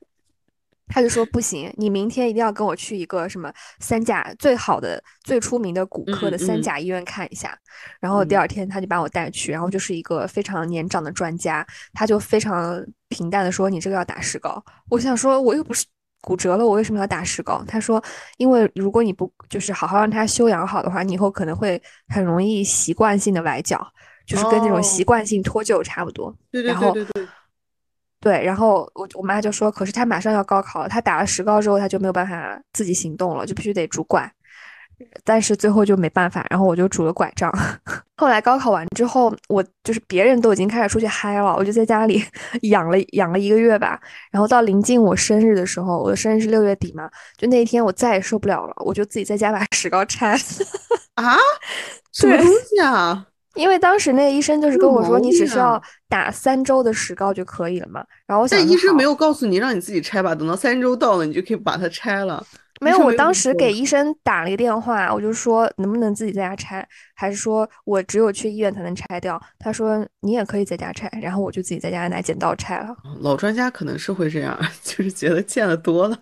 [0.90, 7.58] 他就说不行，你明天一定要跟我去一个什么三甲最好的、最出名的骨科的三甲医院看一下。
[8.00, 15.86] 然后第二天他就把我带去，然后就是一个非常年长的专家，他就非常平淡的说：“你这个要打石膏。”我想说，我又不是。
[16.24, 17.62] 骨折了，我为什么要打石膏？
[17.68, 18.02] 他说，
[18.38, 23.86] 因为如果你不就是好好让它休养好的话，你以后可能会很容易习惯性的崴脚，
[24.26, 26.34] 就是跟那种习惯性脱臼差不多。
[26.50, 27.28] 对对对对对。
[28.22, 34.32] 对，然后我我妈就说，可是他马上要高考了，他打了石膏之后，他就没有办法自己行动了，就必须得拄拐。
[35.24, 37.52] 但是最后就没办法，然后我就拄了拐杖。
[38.16, 42.24] 后来高考完之后，我就是别人都已经开始出去嗨了，我就在家里
[42.70, 44.00] 养了养了一个月吧。
[44.32, 50.40] 然后到临近我生日的时候，我的生日是六月底嘛，就那一天我再也受不了了，我就自己在家把 石膏拆了。
[51.16, 51.38] 啊？
[52.12, 53.28] 什么东西啊？
[53.56, 58.04] 因为当时那个医生就是跟我说，你只需要打三周的石膏就可以了嘛。
[58.26, 60.34] 然后我想，但医生没有告诉你让你自己拆吧？
[60.34, 62.44] 等到三周到了，你就可以把它拆了。
[62.84, 69.42] 没有，我当时给医生打了一个电话，我就说能不能自己在家拆，还是说我只有去医院才能拆掉？
[69.58, 72.96] 他说你也可以在家拆，然后我就自己在家拿剪刀拆了。
[73.22, 76.20] 老专家可能是会这样， 就是觉得见的多了。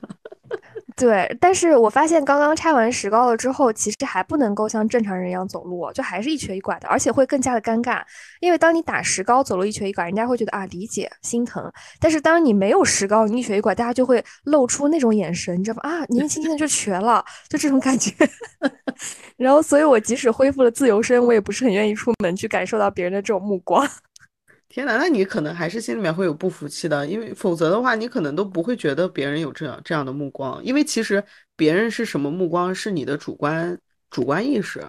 [0.95, 8.01] 对，但是我发现刚刚拆完石膏了之后，其实还不能够像正常人一样走路，就还是一瘸一拐的，而且会更加的尴尬。
[8.39, 11.71] 因为当你打石膏走路一瘸一拐，人家会觉得啊理解心疼。
[11.99, 15.89] 但是当你没有石膏，你一瘸一拐，大家就会露出那种眼神，你知道吧？
[15.89, 18.11] 啊，年轻轻的就瘸了，就这种感觉。
[19.37, 23.87] 然后，所以我即使恢复了自由身，我也不是很愿意出门去感受到别人的这种目光。
[24.71, 31.21] 天呐，那你可能还是心里面会有不服气的，因为否则的话，你可能都不会觉得别人有这样这样的目光，因为其实
[31.57, 33.77] 别人是什么目光，是你的主观
[34.09, 34.81] 主观意识。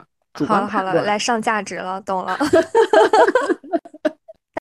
[0.47, 2.39] 好了好了，来上价值了，懂了。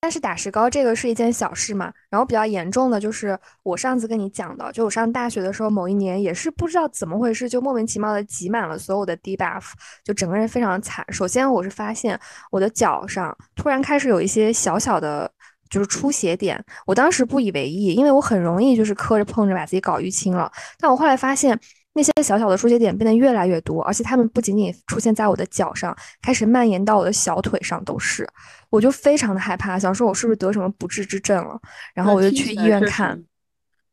[0.04, 9.74] 但是打石膏这个是一件小事嘛，然后比较严重的就是我上次跟你讲的，就我上大学的时候，某一年也是不知道怎么回事，就莫名其妙的挤满了所有的 debuff，
[10.04, 11.06] 就整个人非常惨。
[11.14, 15.32] 首先我是发现我的脚上突然开始有一些小小的，
[15.70, 21.60] 就是出血点，我当时不以为意，因为我很容易就是磕着碰着把自己搞淤青了，但我后来发现。
[21.94, 28.26] 那些小小的出血点变得越来越多，而且它们不仅仅出现在我的脚上，开始蔓延到我的小腿上都是。
[28.70, 31.60] 我就非常的害怕，想说我是不是得什么不治之症了？
[31.94, 33.22] 然后我就去医院看，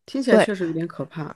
[0.07, 1.35] 听起来确实有点可怕。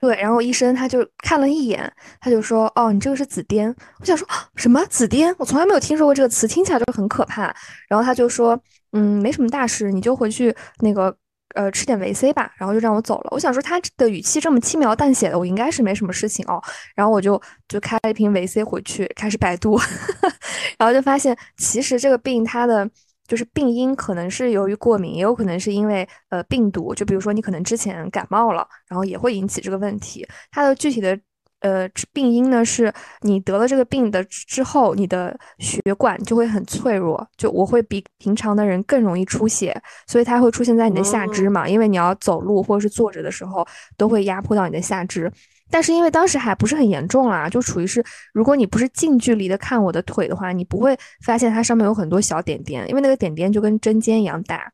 [0.00, 5.34] 对，然后医生他就看了一眼，他就说：“哦，你这个是紫癜。”我想说什么紫癜？
[5.38, 7.52] 我从来没有听说过这个词，听起来就很可怕。
[7.88, 8.56] 然后他就说
[8.92, 11.16] ：“嗯，没什么大事，你就回去那个。”
[11.54, 13.28] 呃，吃点维 C 吧，然后就让我走了。
[13.30, 16.62] 我想说他的语气这么轻描淡写的，我应该是没什么事情哦。
[16.94, 19.78] 然后我就就开了一瓶维 C 回去，开始百度，
[20.78, 22.88] 然后就发现其实这个病它的
[23.26, 26.94] 就是病因可能是由于过敏，也有可能是因为呃病毒。
[26.94, 30.26] 就比如说你可能之前感冒了，然后也会引起这个问题。
[30.50, 31.18] 它的具体的。
[31.64, 32.92] 呃，病因呢是
[33.22, 39.74] 你得了这个病的之后，你的血管就会很脆弱，就我会比平常的人更容易出血，
[40.06, 45.32] 所以它会出现在你的下肢嘛，因为你要走路或者是坐着的时候都会压迫到你的下肢。
[45.70, 48.04] 但是因为当时还不是很严重啦，就处于是
[48.34, 50.94] 如果你不是近距离的看我的腿的话，你不会
[51.24, 54.70] 发现它上面有很多小点点，因为那个点点就跟针尖一样大。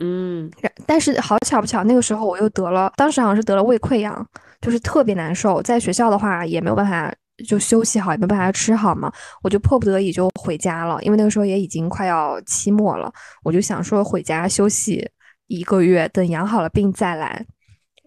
[0.00, 0.50] 嗯，
[0.84, 4.26] 但是好巧不巧，那个时候我又得了，当时好像是得了胃溃疡，
[4.64, 5.60] 就是特别难受。
[5.60, 7.14] 在学校的话也没有办法
[7.46, 9.12] 就休息好，也没办法吃好嘛，
[9.42, 13.12] 我就迫不得已就回家了，因为那个时候也已经快要期末了，
[13.42, 15.06] 我就想说回家休息
[15.48, 17.44] 一个月，等养好了病再来。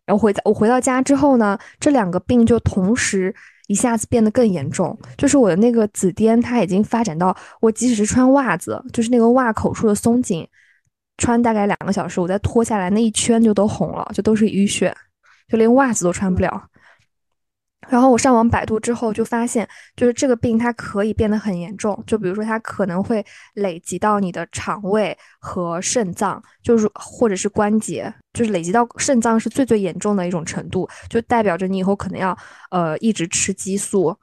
[0.06, 3.36] 然后回我回到家之后呢，这两个病就同时
[3.68, 10.48] 一下子变得更严重，就是我的那个紫癜，它已经发展到我即使是穿袜子，就是那个袜口处的松紧，
[11.18, 14.96] 穿大概两个小时，我再脱下来那一圈就都红了，就都是淤血，
[15.48, 16.68] 就连袜子都穿不了。
[17.90, 32.38] 然后我上网百度之后就发现，就是这个病它可以变得很严重，就比如说它可能会累积到你的肠胃和肾脏，就是或者是关节，就是累积到肾脏是最最严重的一种程度，就代表着你以后可能要
[32.72, 34.18] 呃一直吃激素。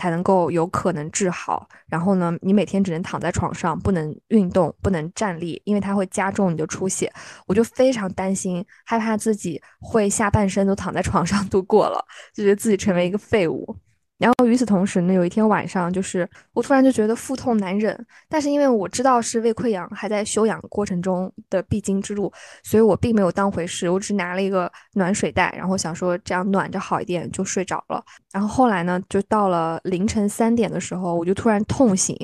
[0.00, 1.68] 才能够有可能治好。
[1.86, 7.12] 然后呢，你每天只能躺在床上，不能运动，不能站立，因为它会加重你的出血。
[7.46, 13.76] 我就非常担心，害怕自己会下半身都躺在床上度过了，就觉得自己成为一个废物。
[14.20, 17.98] 然后与此同时呢，有一天晚上，就是我突然就觉得腹痛难忍，
[18.28, 22.30] 但是因为我知道是胃溃疡还在休养过程中的必经之路，
[22.62, 28.04] 所以我并没有当回事，我只拿了一个暖水袋，然后想说这样暖着好一点就睡着了。
[28.30, 32.14] 然后后来呢，就到了凌晨三点的时候，我就突然痛醒，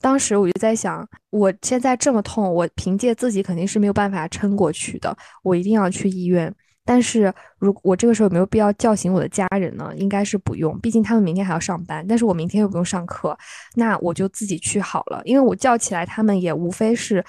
[0.00, 6.54] 当时我就在想，我现在这么痛，我凭借自己肯定是没有办法撑过去的，我一定要去医院。
[6.90, 9.92] 但是，如我这个时候有没有必要叫醒我的家人呢？
[9.94, 12.02] 应该是不用，毕竟他们明天还要上班。
[12.08, 13.36] 但是我明天又不用上课，
[13.74, 15.20] 那我就自己去好了。
[15.26, 17.22] 因为我叫起来他们也无非是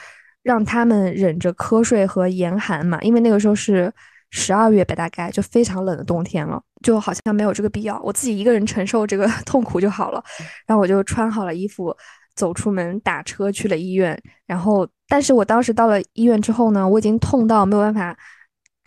[0.43, 2.97] 让他们忍着瞌睡和严寒嘛。
[3.01, 3.91] 因为那个时候是
[4.31, 8.01] 十二月吧，大概就非常冷的冬天了，就好像没有这个必要。
[8.01, 10.23] 我自己一个人承受这个 痛苦就好了。
[10.65, 11.93] 然后我就穿好了衣服，
[12.33, 14.17] 走出门，打车去了医院。
[14.45, 18.17] 然后，但是我当时到了医院之后呢，我已经痛到没有办法。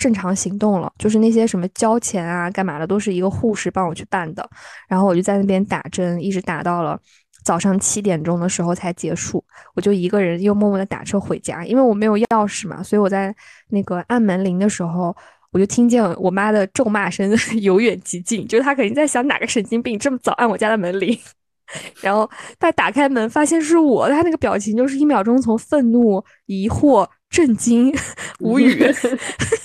[0.03, 4.45] 正常行动了，就是那些什么交钱啊、干嘛的，都是一个护士帮我去办的。
[4.89, 6.99] 然后我就在那边打针，一直打到了
[7.45, 9.45] 早上七点钟的时候才结束。
[9.77, 13.33] 我就一个人又默默的打车回家，因为我没有钥匙嘛，所以我在
[13.69, 15.15] 那个按门铃的时候，
[15.53, 21.17] 我就听见我妈的咒骂声由远及近，就是她肯定在想哪个神经病这么早按我家的门铃。
[22.03, 22.29] 然后
[22.59, 27.09] 她打开门发现是我，她那个表情就是一秒钟从愤怒、疑惑。
[27.33, 27.91] 震惊，
[28.41, 28.77] 无语，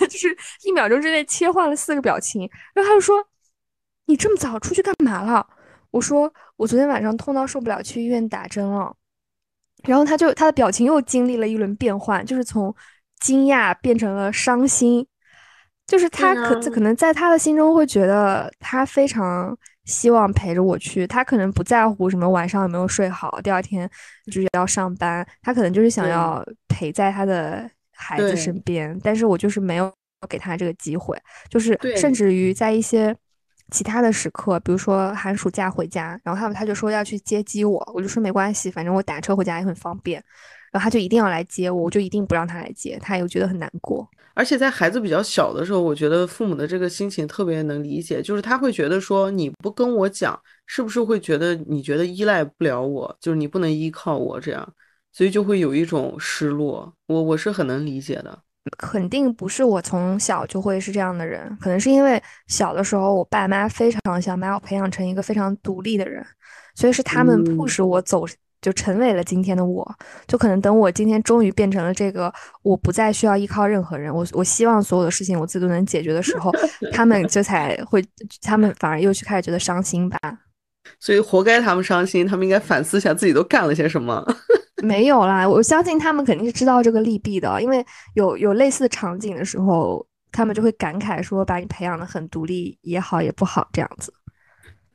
[0.09, 2.49] 就是一秒钟之内切换了四个表情。
[2.74, 3.15] 然后他就说
[4.07, 5.45] ：“你这么早出去干嘛了？”
[5.91, 8.95] 我说：“我昨天晚上痛到受不了，去医院打针了。”
[9.84, 12.74] 然后他就他的表情又经历了一轮变换，就是从
[13.20, 15.05] 惊讶变成了伤心。
[15.86, 19.57] 就是他可可能在他的心中会觉得他非常。
[19.88, 23.89] 希望陪着我去，他可能不在乎什么晚上有没有睡好，第二天
[24.31, 29.91] 就是要上班，他可能就是想要陪在他的孩子身边，但是我就是没有
[30.29, 31.17] 给他这个机会，
[31.49, 33.15] 就是甚至于在一些
[33.71, 40.23] 其他的时刻，比如说寒暑假回家，然后他们他就说要去接机我，我就说没关系，反正我打车回家也很方便。
[40.69, 44.05] 然后他就一定要来接我，我就一定不让他来接，他又觉得很难过。
[44.38, 54.73] 而且在孩子比较小的时候，我觉得父母的这个心情特别能理解，就是他会觉得说你不跟我讲，是不是会觉得你觉得依赖不了我，就是你不能依靠我这样，
[55.11, 56.93] 所以就会有一种失落。
[57.07, 58.38] 我我是很能理解的。
[58.77, 66.23] 肯定不是我从小就会是这样的人，可能是因为小的时候我爸妈非常想把我培养成一个非常独立的人，
[66.75, 68.23] 所以是他们迫使我走。
[68.62, 69.88] 就成为了今天的我，
[70.28, 72.34] 就可能等我今天终于变成了这个，
[72.64, 76.51] 我不再需要依靠任何人，我我希望所有的事情我自己都能解决的时候，
[76.91, 78.03] 他们就才会，
[78.41, 80.20] 他们反而又去开始觉得伤心吧。
[80.99, 84.26] 所以活该他们伤心，他们应该反思一下自己都干了些什么。
[84.82, 94.14] 没有啦，我相信他们肯定是知道这个利弊的，因为有有类似的场景的时候，他们就会感慨说，把你培养的很独立也好也不好这样子。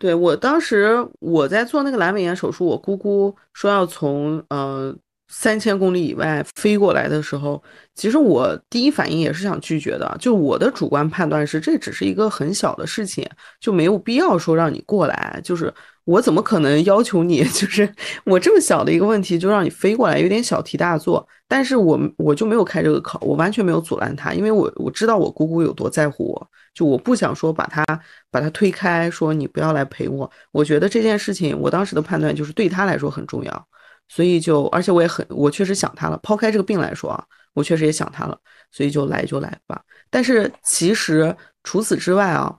[0.03, 4.93] 对我当时我在做那个阑尾炎手术，我姑姑说要从呃
[5.29, 7.63] 三千公里以外飞过来的时候，
[7.95, 10.17] 其实我第一反应也是想拒绝的。
[10.19, 13.25] 就我的主观判断是，这只是一个很小的事情，
[13.61, 15.41] 就没有必要说让你过来。
[15.45, 15.73] 就是
[16.05, 17.45] 我怎么可能要求你？
[17.55, 17.89] 就是
[18.25, 21.27] 我这么小的一个问题就让你飞过来，有点小题大做。
[21.47, 26.51] 但是我我就没有开这个口，我完全没有阻拦他，因为我我知道我姑姑有多在乎我。
[26.75, 27.85] 就我不想说把他
[28.31, 30.31] 把他推开，说你不要来陪我。
[30.53, 33.67] 我觉得这件事情，我当时的判断就是对他来说很重要，
[34.09, 36.19] 所以就而且我也很我确实想他了。
[36.23, 37.23] 抛开这个病来说啊，
[37.53, 38.39] 我确实也想他了，
[38.71, 39.83] 所以就来就来吧。
[40.09, 42.57] 但是其实除此之外啊，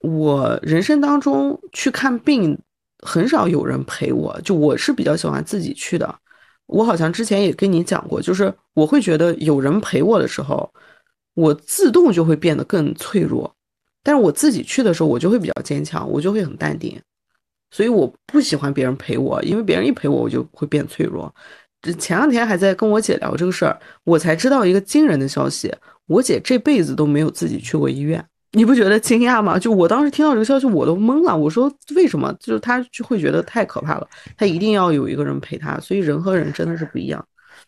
[0.00, 2.58] 我人生当中去看病
[3.04, 6.14] 很少有人陪我，就我是比较喜欢自己去的。
[6.66, 10.72] 我好像之前也跟你讲过，就是我会觉得有人陪我的时候，
[11.34, 13.52] 我自动就会变得更脆弱。
[14.02, 17.00] 但是我自己去的时候，我就会比较坚强，我就会很淡定。
[17.70, 21.32] 所以我不喜欢别人陪我，因为别人一陪我，我就会变脆弱。
[21.82, 25.72] 这前两天还在跟我姐聊这个事儿，我才知道一个惊人的消息：
[26.06, 28.24] 我姐这辈子都没有自己去过医院。
[28.52, 29.58] 你不觉得惊讶吗？
[29.58, 31.36] 就我当时听到这个消息，我都懵了。
[31.36, 32.32] 我说为什么？
[32.40, 35.78] 就是他就会觉得太可怕了，他一定要有一个人陪他。
[35.80, 37.22] 所以人和人真的是不一样。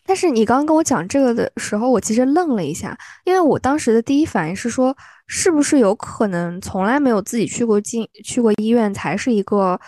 [0.05, 4.95] 但是你刚刚跟我讲这个的时候，我其实愣了一下，因为我当时的第一反应是说，
[5.27, 9.79] 是不是有可能从来没有自己去过进去过医院才是一个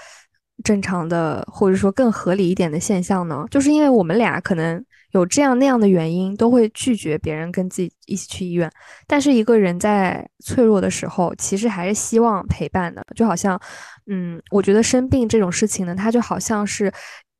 [0.63, 3.45] 正常的，或者说更合理一点的现象呢？
[3.49, 4.83] 就是因为我们俩可能。
[5.11, 8.71] 有这样那样的原因，都会拒绝别人跟自己一起去医院。
[9.07, 13.05] 但是一个人在脆弱的时候，其实还是希望陪伴的。
[13.15, 13.59] 就好像，
[14.07, 16.91] 嗯，我觉得生病这种事情呢，它就好像是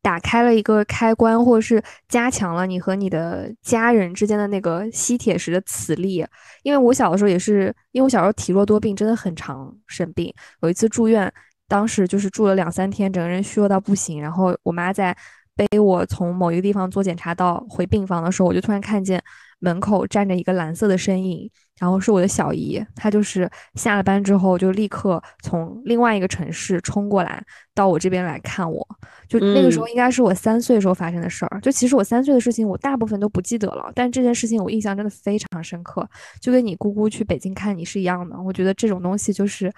[0.02, 6.26] 打开了一个开关，或者是加强了你和你的家人之间的那个吸铁石的磁力。
[6.64, 10.34] 因为我小的时候也是，因为我小时候体弱多病，真的很常生病。
[10.62, 11.32] 有一次住院，
[11.70, 14.22] 当时就是住了两三天，整个人虚弱到不行。
[14.22, 15.16] 然后我妈在。
[15.56, 19.22] 背我从某一个地方做检查到回病房的时候，我就突然看见
[19.60, 27.44] 门口站着一个蓝色的身影，然后是我的小姨，她就是下了班之后就立刻从另外一个城市冲过来
[27.76, 28.88] 到我这边来看我。
[29.28, 31.60] 就那个时候应该是我三岁时候发生的事儿。
[31.62, 38.42] 就其实我三岁的事情我大部分都不记得了，但这件事情我印象真的非常深刻，就跟你姑姑去北京看你是一样的。
[38.42, 39.72] 我觉得这种东西就是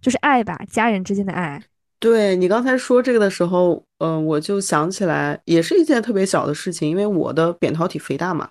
[0.00, 1.62] 就是爱吧，家人之间的爱。
[2.00, 8.48] 对你刚才说这个的时候，嗯，我就想起来，也是一件特别小的事情，因为我的扁桃体肥大嘛，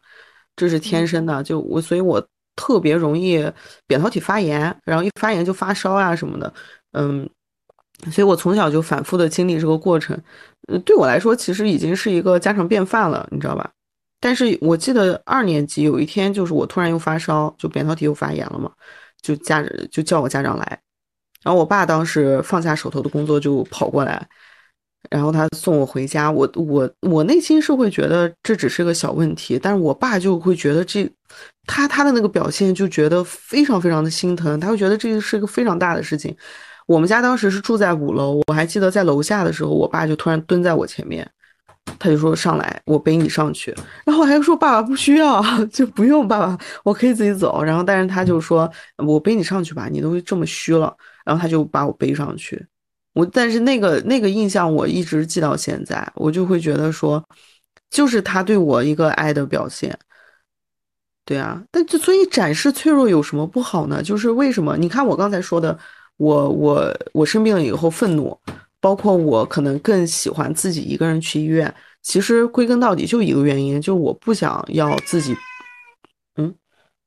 [0.56, 2.26] 这是天生的，就我，所以我
[2.56, 3.50] 特别容易
[3.86, 6.54] 扁桃体发炎，然后一发炎就发烧啊什么的，
[6.92, 7.30] 嗯，
[8.12, 10.20] 所以我从小就反复的经历这个过程，
[10.68, 13.72] 嗯，对我来说其实已经是一个家常便饭了，你知道吧？
[14.20, 18.72] 但是我记得二年级有一天，就是我突然又发烧，就扁桃体又发炎了嘛，
[19.22, 20.80] 就家就叫我家长来。
[21.44, 24.28] 然后我爸当时放下手头的工作就跑过来，
[25.10, 26.30] 然后他送我回家。
[26.30, 31.10] 我我我内心是会觉得这只是个小问题，但是我爸就会觉得这，
[31.66, 36.36] 他他的那个表现就觉得非常非常的心疼，他会觉得这是一个非常大的事情。
[36.88, 41.30] 我们家当时是住在五楼，我还记得在楼下的时候，我爸就突然蹲在我前面，
[42.00, 43.76] 他就说上来，我背你上去。
[44.06, 47.64] 然后还说爸爸不需要， 就不用爸爸，我可以自己走。
[47.64, 50.96] 然后但是他就说我背你上去吧，你都这么虚了。
[51.26, 52.66] 然后他就把我背上去，
[53.14, 57.22] 我但是那个那个印象我一直记到现在，我就会觉得说，
[57.90, 59.98] 就是他对我一个爱的表现。
[61.26, 64.02] 对啊，但就所以展示脆弱有什么不好呢？
[64.02, 64.78] 就是为什么？
[64.78, 65.78] 你看我刚才说的，
[66.16, 68.40] 我我我生病了以后愤怒，
[68.80, 75.36] 包括我可能更喜欢自己一个人去医院，其实归根到底就一个原因，就是我不想要自己。
[76.36, 76.54] 嗯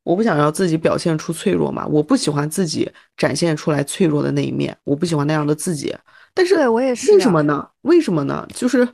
[0.03, 5.95] 我不想要自己表现出脆弱嘛，我不喜欢自己展现出来脆弱的那一面，我不喜欢那样的自己。
[6.33, 7.13] 但是，对我也是。
[7.13, 7.69] 为什么呢？
[7.83, 8.49] 为什么呢？
[8.55, 8.89] 就是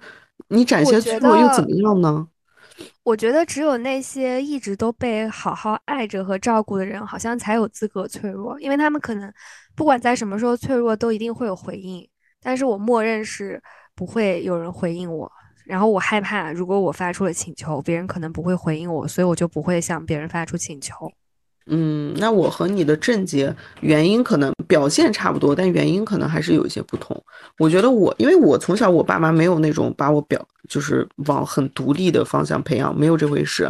[0.49, 2.27] 你展现脆弱又怎么样呢？
[3.05, 9.33] 我觉得只有那些一直都被好好爱着和照顾的人，好像才有资格脆弱，因为他们可能
[9.77, 12.07] 不管在什么时候脆弱，都一定会有回应。
[12.47, 13.61] 但是我默认是
[13.97, 15.28] 不会有人回应我。
[15.64, 20.94] 然后我害怕，如果我发出了请求，别人可能不会回应我，所以我就不会向别人发出请求。
[21.66, 27.20] 嗯，那我和你的症结原因可能表现差不多，但原因可能还是有一些不同。
[27.59, 33.68] 我觉得我，因为我从小我爸妈没有那种把我表就是往很独立的方向培养，没有这回事。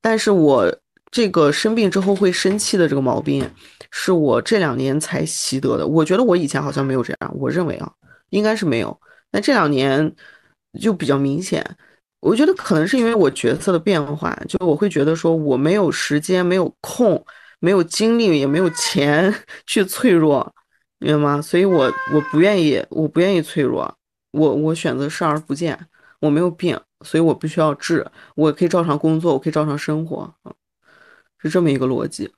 [0.00, 0.74] 但是我
[1.10, 3.46] 这个生病之后会生气的这个毛病，
[3.90, 5.86] 是我这两年才习得的。
[5.86, 7.92] 我觉得我以前好像没有这样，我认为啊，
[8.30, 9.00] 应该是没有。
[9.30, 10.14] 但这两年。
[10.78, 11.64] 就比较明显，
[12.20, 17.24] 我觉得可能是因为我角色的变化，就我会觉得说我没有时间、没有空、
[17.60, 20.54] 没有精力，也没有钱 去脆弱，
[20.98, 21.40] 明白吗？
[21.40, 23.90] 所以我我不愿意，我不愿意脆弱，
[24.32, 25.78] 我我选择视而不见。
[26.20, 30.30] 我没有病，所以我不需要治，我可以照常工作，我可以照常生活，
[31.38, 32.30] 是这么一个逻辑。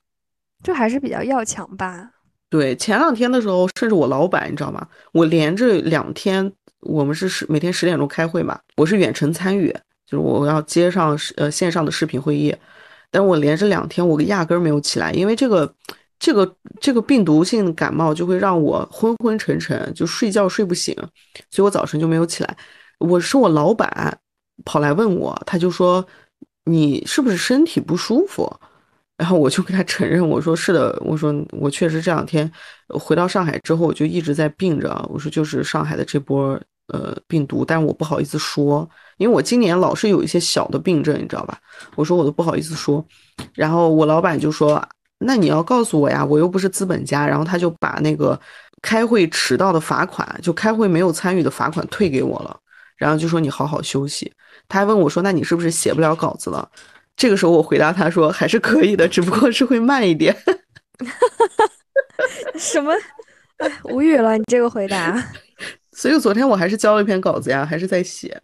[0.63, 2.11] 就还是比较要强吧。
[2.49, 4.87] 对，前两天的时候，甚至我老板，你知道吗？
[5.11, 6.51] 我连着两天。
[6.83, 9.69] 我们是十每天十点钟开会嘛，我是远程参与，
[10.05, 12.55] 就是我要接上呃线上的视频会议，
[13.11, 15.75] 但我连着两天我压根儿没有起来，因为这个
[16.17, 20.95] 这个这个病毒性感冒就会让我昏昏沉沉，就睡觉睡不醒，
[21.51, 22.57] 所以我早晨就没有起来。
[22.99, 24.17] 我是我老板
[24.63, 26.07] 跑来问我，他就说
[26.63, 28.49] 你是不是身体不舒服？
[29.19, 32.49] 然后我就跟他承认，我说是的，我说我确实这两天
[32.87, 34.89] 回到上海之后，我就一直在病着。
[35.09, 36.57] 我说就是上海的这波
[36.87, 41.59] 呃病毒，但是我不好意思说，因为我今年老是有一些小的病症，你知道吧？
[41.97, 43.05] 我说我都不好意思说。
[43.53, 44.81] 然后我老板就说，
[45.17, 47.27] 那你要告诉我呀，我又不是资本家。
[47.27, 48.39] 然后他就把那个
[48.81, 52.57] 开会迟到的罚款，就开会没有参与的罚款退给我了。
[52.95, 54.31] 然后就说你好好休息。
[54.69, 56.69] 他还问我说，那你是不是写不了稿子了？
[57.19, 60.33] 这个时候我回答他说还是可以的，只不过是会慢一点。
[62.55, 62.93] 什么？
[63.57, 65.21] 哎，无语了，你这个回答。
[65.91, 68.39] 所以昨天我还是交了一篇稿子呀，还是在写。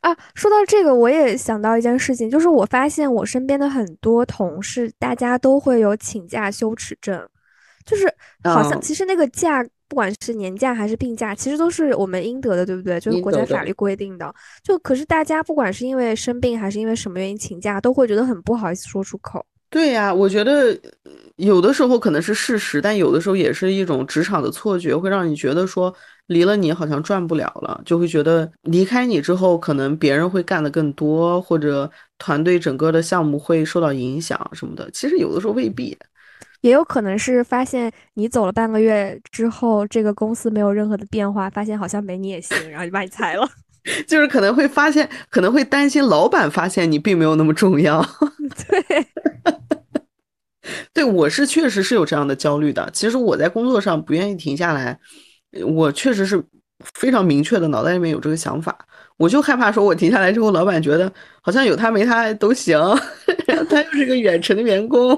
[0.00, 7.24] 啊，说到这个，我也想到一件事情，就是我发现我身边的很多同事，大家都会有请假羞耻症，
[7.86, 9.64] 就是好像其实那个假。
[9.88, 12.98] 不管是年假还是病假，其实都是我们应得的，对不对？
[12.98, 14.34] 就是国家法律规定的。
[14.62, 19.44] 就可是大家不管是因为生病还是因为什么原因请假，都会觉得很不好意思说出口。
[19.70, 20.78] 对呀，我觉得
[21.36, 25.92] 有的时候可能是事实，但有的时候也是一种职场的错觉，会让你觉得说
[26.26, 34.88] 离了你好像赚不了了，就会觉得离开你之后，可能别人会干的更多，或者团队整个的项目会受到影响什么的。
[34.92, 35.96] 其实有的时候未必。
[36.64, 43.46] 也有可能是发现你走了半个月之后，这个公司没有任何的变化，发现好像没你也行，然后就把你裁了。
[44.08, 48.02] 就是可能会发现，可能会担心老板发现你并没有那么重要。
[48.66, 49.06] 对，
[50.94, 52.88] 对我是确实是有这样的焦虑的。
[52.94, 54.98] 其实我在工作上不愿意停下来，
[55.66, 56.42] 我确实是
[56.94, 58.74] 非常明确的，脑袋里面有这个想法。
[59.18, 61.12] 我就害怕说，我停下来之后，老板觉得
[61.42, 62.78] 好像有他没他都行，
[63.46, 65.14] 然后他又是个远程的员工。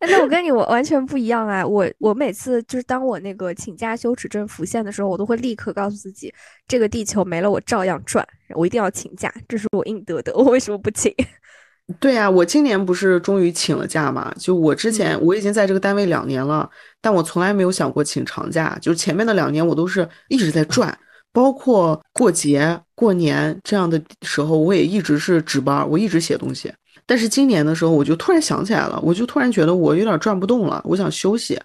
[0.00, 1.64] 哎，那我跟你我完全不一样啊！
[1.64, 6.32] 我我每次就是当我那个请假羞耻症浮现的时候，我都会立刻告诉自己，
[6.66, 8.26] 这个地球没了我照样转，
[8.56, 11.14] 我一定要请假，这是我应得的，我为什么不请？
[12.00, 14.32] 对啊，我今年不是终于请了假嘛？
[14.38, 16.70] 就我之前我已经在这个单位两年了，
[17.02, 20.98] 但我从来没有想过请长假，就是前面的两年我都是一直在转，
[21.30, 26.72] 包括过节、过年这样的时候，我也一直是值班，我一直写东西。
[27.10, 31.60] 但是今年的时候，我就突然想起来了，我就突然觉得我有点转不动了，我想休息。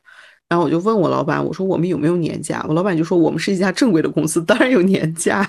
[0.49, 2.65] 然后我就问我老板，我说我们有没有年假？
[2.67, 5.47] 我老板就说我们是一家正规的公司，当然有年假。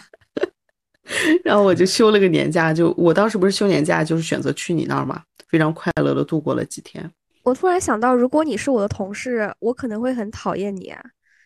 [1.42, 7.10] 然后我就休了个年假，就我当时不是休年假，就是选择去你那儿嘛，非常快乐的度过了几天。
[7.42, 11.00] 我突然想到，如果你是我的同事，我可能会很讨厌你啊。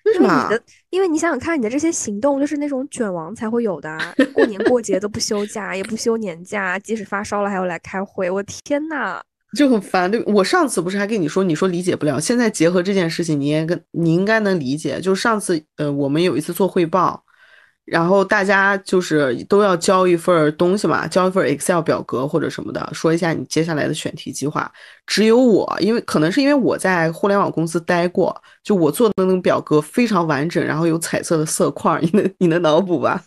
[0.05, 0.49] 为什么？
[0.49, 3.99] 你的因为你想想看，你的这些行动就是那种卷王才会有的，
[4.33, 9.21] 过年过节都不休假，也不休年假，即使发烧了还要来开会，我天呐，
[9.57, 10.11] 就很烦。
[10.11, 15.01] 对，我上次不是还跟你说，你说理解不了，现在结合这件事情，你也跟你应该能理解。
[15.01, 17.25] 就上次，呃，我们有一次做汇报。
[17.91, 24.71] 然后大家就是都要交一份东西嘛，交一份 Excel 表格或者什么的，说一下你接下来的选题计划。
[25.09, 33.21] 只有我，因为可能是因为我在互联网公司待过，就我做的那种表格非常完整，然后有彩色的色块， 你能你能脑补吧？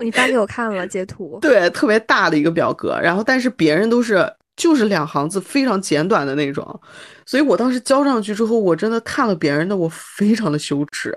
[0.00, 2.98] 你发给我看了截图，对，特别大的一个表格。
[3.00, 6.80] 然后但是别人都是就是两行字，非常简短的那种，
[7.24, 11.16] 所以我当时交上去之后，我真的看了别人的，我非常的羞耻，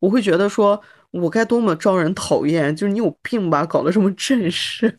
[0.00, 0.80] 我会觉得说。
[1.10, 2.74] 我该多么招人讨厌！
[2.76, 4.96] 就是你有病吧，搞得这么正式。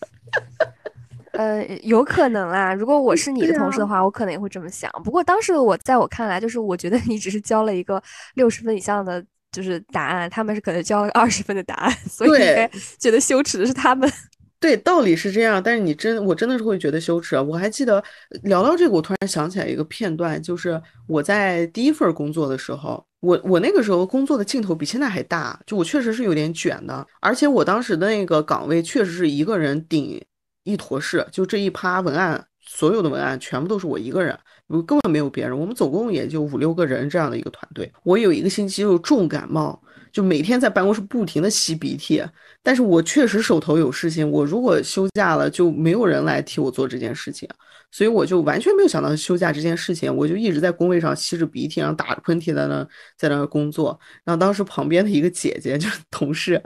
[1.33, 2.73] 呃，有可能啊。
[2.73, 4.91] 如果我是你的同事的话，我可能也会这么想。
[5.03, 8.01] 不过当时我在我看来，就是我觉得你只是交了一个
[8.33, 14.11] 六十分以上的就是答案，他们是可能交了二十分的答案，所以觉得羞耻的是他们。
[14.59, 17.39] 对，道理是这样，但是你真，我真的是会觉得羞耻。
[17.39, 18.03] 我还记得
[18.43, 30.21] 聊到这个，我突然想起来一个片段，就是我在第一份工作的时候，我我那个时候工作的劲头比现在还大，就我确实是有点卷的，而且我当时的那个岗位确实是一个人顶
[30.65, 39.81] 一坨事，就这一趴文案，所有的文案全部都是我一个人，我根本没有别人，我们总共也就五六个人这样的一个团队，我有一个星期就重感冒。
[40.11, 42.23] 就每天在办公室不停的吸鼻涕，
[42.63, 47.47] 但是我确实手头有事情，我如果休假了就没有人来替我做这件事情，
[47.91, 53.99] 所以我就完全没有想到休假这件事情，我就一直在工位上吸着鼻涕，然后打着喷嚏在那在那工作。
[54.23, 56.59] 然后当时旁边的一个姐姐就是同事，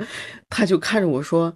[0.49, 1.53] 她就看着我说：“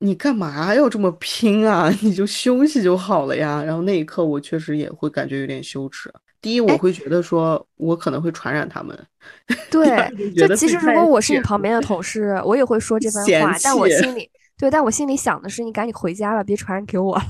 [0.00, 1.88] 你干嘛要这么拼啊？
[2.02, 6.12] 你就休息就好了呀。”然后那一刻我确实也会感觉有点羞耻。
[6.42, 8.98] 第一，我会觉得说，我可能会传染他们。
[9.70, 9.86] 对，
[10.34, 13.56] 就其实如果我是你旁边的 同事，我也会说这番话。
[13.62, 14.28] 但我心里，
[14.58, 17.22] 对，但我心里想的是，你赶紧回家吧，别传染给我了。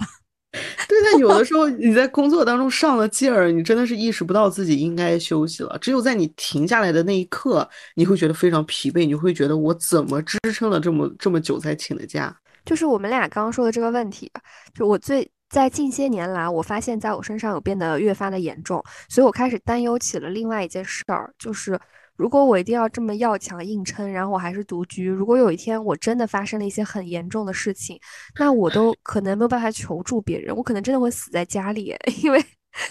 [0.52, 5.76] 对，但有的时候你在工作当中上了劲儿，你真的是意识不到自己应该休息了。
[5.80, 12.36] 只有在你停下来的那一刻，你会觉得非常疲惫，你会觉得我怎么支撑了这么这么久才请的假？
[12.64, 14.30] 就是我们俩刚刚说的这个问题，
[14.74, 15.30] 就我最。
[15.50, 21.76] 在近些年来，我发现在我身上有变得越发的严重，所以我开始担忧起了另外一件事儿，就是
[22.14, 27.98] 如果我一定要这么要强硬撑，然后我还是独居，如果有一天我真的发生了一些很严重的事情，
[28.38, 32.40] 那我都可能没有办法求助别人，我可能真的会死在家里， 因为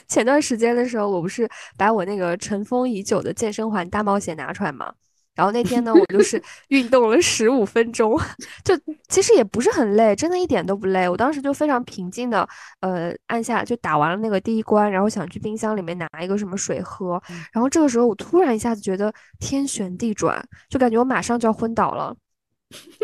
[0.09, 4.93] 前段时间的时候，我不是把我那个尘封已久的健身环大冒险拿出来吗？
[5.39, 8.19] 然后那天呢，我就 是运动了十五分钟，
[8.61, 8.77] 就
[9.07, 11.07] 其实也不是很累，真的一点都不累。
[11.07, 12.45] 我当时就非常平静的，
[12.81, 17.21] 呃，按下就打完了那个第一关，然后想去冰箱里面拿一个什么水喝。
[17.53, 22.13] 然后这个时候，我突然一下子觉得天旋地转，就感觉我马上就要昏倒了。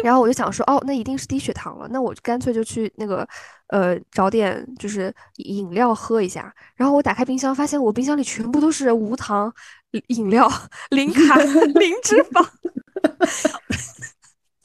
[0.03, 3.27] 然后我就想说，哦，那一定是低血糖了，那我干脆就去那个，
[3.69, 6.53] 呃，找点就是饮料喝一下。
[6.75, 9.51] 然后我打开冰箱，发现我冰箱里全部都是无糖。
[10.07, 10.51] 饮料
[10.89, 11.35] 零卡
[11.75, 12.47] 零脂肪，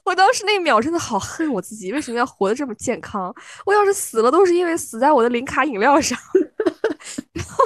[0.05, 3.35] 我当时那一秒真的好恨我自己，为什么要活得这么健康？
[3.67, 6.19] 我要是死了，都是因为死在我的零卡饮料上。
[7.33, 7.65] 然后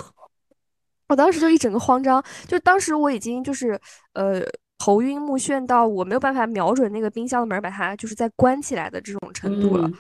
[1.09, 3.81] 我当时就一整个慌张，就当时我已经就是
[4.15, 4.43] 呃。
[4.79, 9.91] 头晕目眩到我没有办法瞄准那个冰箱的门，把它就是再关起来的这种程度了。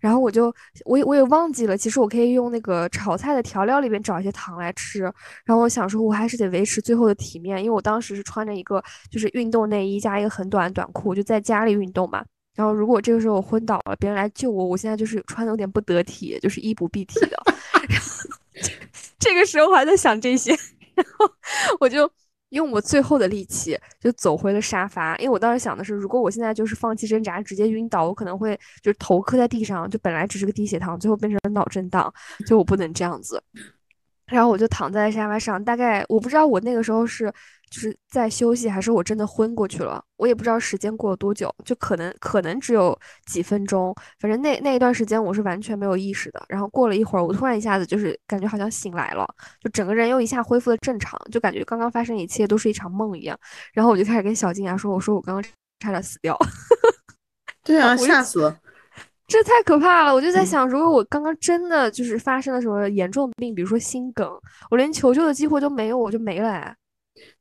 [0.00, 0.52] 然后我就
[0.84, 5.02] 我也我也忘记了，其实我可以用那个炒菜的调料里边找一些糖来吃。
[5.44, 12.24] 然后我想说，我还是得维持最后的体面，因为我当时是穿着一个就是运动内衣加一个很短的短裤，就在家里运动嘛。
[12.56, 17.38] 然后如果这个时候我昏倒了，别人来救我，我现在就是穿的有点不得体，就是衣不蔽体的。
[17.88, 18.28] 然后
[19.20, 20.50] 这个时候我还在想这些，
[20.94, 21.30] 然后
[21.78, 22.10] 我就。
[22.52, 32.12] 用我最后的力气就走回了沙发，因为我当时想的是，如果我现在就是放弃挣扎，直接晕倒，我可能会就是头磕在地上，就本来只是个低血糖，最后变成了脑震荡，
[32.46, 33.42] 就我不能这样子。
[34.26, 37.32] 然后我就躺在沙发上，大概我不知道我那个时候是。
[37.72, 40.04] 就是在休息，还是我真的昏过去了？
[40.18, 42.94] 我也不知道时间过了多久，就可能可能只有
[43.24, 43.94] 几分钟。
[44.20, 46.44] 反正那那一段时间我是完全没有意识的。
[46.50, 49.26] 然后过了一会儿，我突然一下子就是感觉好像醒来了，
[49.58, 53.34] 就整个人又一下恢复了正常，就感觉刚刚发生一切都是一场梦一样。
[53.72, 55.42] 然后我就开始跟小金牙说：“我说我刚刚
[55.80, 56.38] 差点死掉。
[57.64, 58.58] ”对啊，吓死了！
[59.32, 60.14] 这太可怕了！
[60.14, 64.30] 我就在想，如果我刚刚真的就是发生了什么严重病，比如说心梗，
[64.70, 66.76] 我连求救的机会都没有，我就没了哎。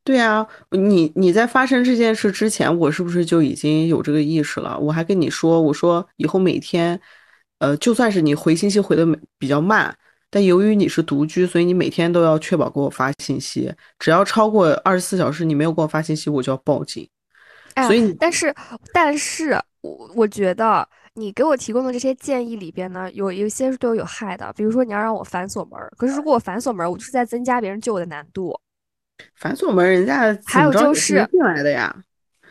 [0.02, 4.80] 对啊，你你在发生这件事之前，我是不是就已经有这个意识了？
[4.80, 6.98] 我还跟你说，我说以后每天，
[7.60, 9.06] 呃，就算是你回信息回的
[9.38, 9.94] 比较慢，
[10.30, 13.70] 但由于你是独居，所以你每天都要确保给我发信息。
[14.00, 17.06] 只要超过二十四小时，你没有给我发信息，我就要报警。
[17.86, 18.56] 所以，但是，
[18.94, 20.88] 但是我我觉得
[21.22, 24.52] 你给我提供的这些建议里边呢，有有些是对我有害的。
[24.58, 28.60] 比如说，你要让我反锁门，可是如果我反锁门，我就是在增加别人救我的难度。
[29.36, 31.96] 反锁门，人家还有就是进来的呀。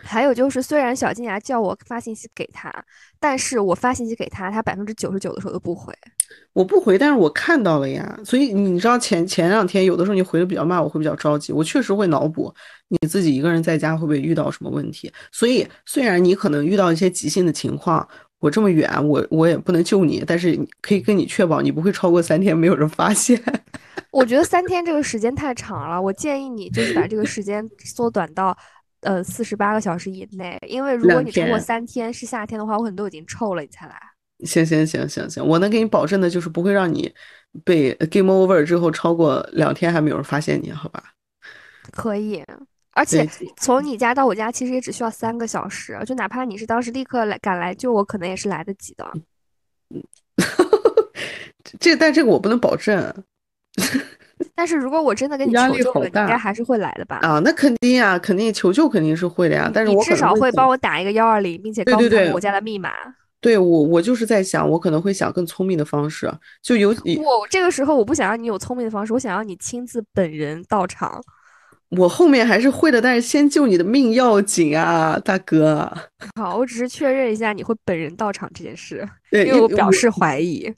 [0.03, 2.73] 还有就是，虽然小金牙叫我发信息给他，
[3.19, 5.93] 但是我发信息给他，他百分之九十九的时候都不回。
[6.55, 8.19] 我不回，但是我看到了呀。
[8.25, 11.53] 所以你知道前前两天有的时候你回的比较慢，我会比较着急。
[11.53, 12.55] 我确实会脑补
[12.89, 15.13] 你自己一个人在家会不会遇到什么问题。
[15.31, 18.09] 所以虽然你可能遇到一些急性的情况，
[18.41, 23.41] 我这么远，我我也不能救你，但是可以跟你确保你不会超过三天没有人发现。
[24.11, 28.57] 我觉得三天这个时间太长了，我建议你就是把这个时间缩短到，
[29.03, 30.59] 呃，四十八个小时以内。
[30.67, 33.95] 因为如果你超过三天是夏天的话，我可能都已经臭了，你才来。
[34.47, 37.13] 行行行行行，我能给你保证的就是不会让你
[37.63, 41.03] 被 game over 之后超过两天还没有人发现你，好吧？
[41.93, 42.43] 可以，
[43.01, 43.27] 而且
[43.57, 49.11] 从你家到我家其实也只需要三个小时，就哪怕你是当时立刻来赶来救我，可能也是来得及的。
[49.89, 50.03] 嗯，
[51.81, 53.25] 这但这个我不能保证。
[54.55, 57.21] 但是如果我真的跟你求救了，应该还是会来的吧？
[57.23, 59.71] 啊，那肯定呀，肯定求救肯定是会的呀。
[59.73, 62.93] 但是我至少会帮我打一个幺二零，并且告诉他我家的密码。
[63.41, 66.31] 对我，我就是在想，我可能会想更聪明的方式，
[66.63, 71.23] 就有我这个时候我不想让你有聪明的方式，我想要你亲自本人到场。
[71.97, 75.93] 我后面还是会的，但是先救你的命要紧啊，大哥。
[76.37, 80.73] 好，我只是确认一下你会本人到场这件事，因为我表示怀疑。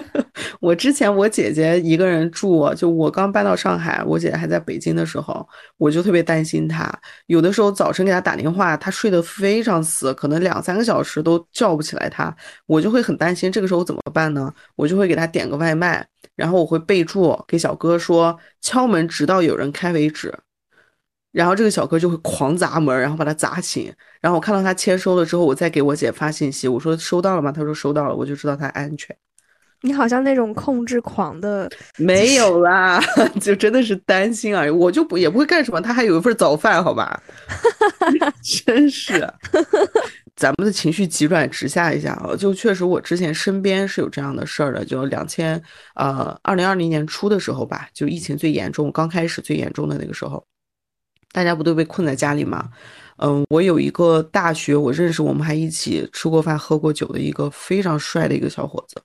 [0.60, 5.46] 我之前我姐姐一个人住，就我刚搬到上海，我姐姐还在北京的时候，
[5.78, 6.92] 我就特别担心她。
[7.26, 12.34] 有的时候早晨给她打电话，她睡得非常死，可能两三个小时都叫不起来她，
[12.66, 13.50] 我就会很担心。
[13.50, 14.52] 这个时候怎么办呢？
[14.76, 16.06] 我就会给她点个外卖，
[16.36, 20.34] 然后我会备注给小哥说敲门直到有人开为止。
[21.32, 23.92] 然后这个小哥就会狂砸门，然后把他砸醒。
[24.20, 27.52] 然后我看到他签收了之后，我再给我姐发信息，我说收到了吗？
[27.52, 29.14] 他说收到了，我就知道他安全。
[29.82, 33.00] 你好像那种控制狂的，没有啦，
[33.40, 34.70] 就真的是担心而已。
[34.70, 37.22] 我就不也不会干什么，他还有一份早饭，好吧？
[38.66, 39.24] 真是，
[40.34, 42.34] 咱们的情绪急转直下一下啊！
[42.36, 44.84] 就确实，我之前身边是有这样的事儿的。
[44.84, 45.62] 就两千
[45.94, 50.44] 呃二零二零年初的时候吧，就疫情最严重，刚开始最严重的那个时候，
[51.38, 52.68] 大家不都被困在家里吗？
[53.18, 59.00] 嗯，我有一个大学我认识，我们还一起吃过饭、喝过酒的一个非常帅的一个小伙子。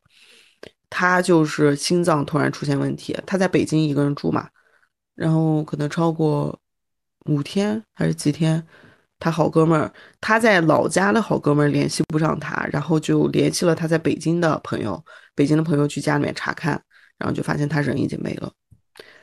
[0.89, 4.49] 他就是心脏突然出现问题，他在北京一个人住嘛，
[5.13, 6.59] 然后可能超过
[7.25, 8.65] 五天还是几天，
[9.19, 14.99] 他好哥们儿他在老家的好哥们儿联系不上他，然后就联系了他在北京的朋友，
[15.35, 16.81] 北京的朋友去家里面查看，
[17.19, 18.51] 然后就发现他人已经没了。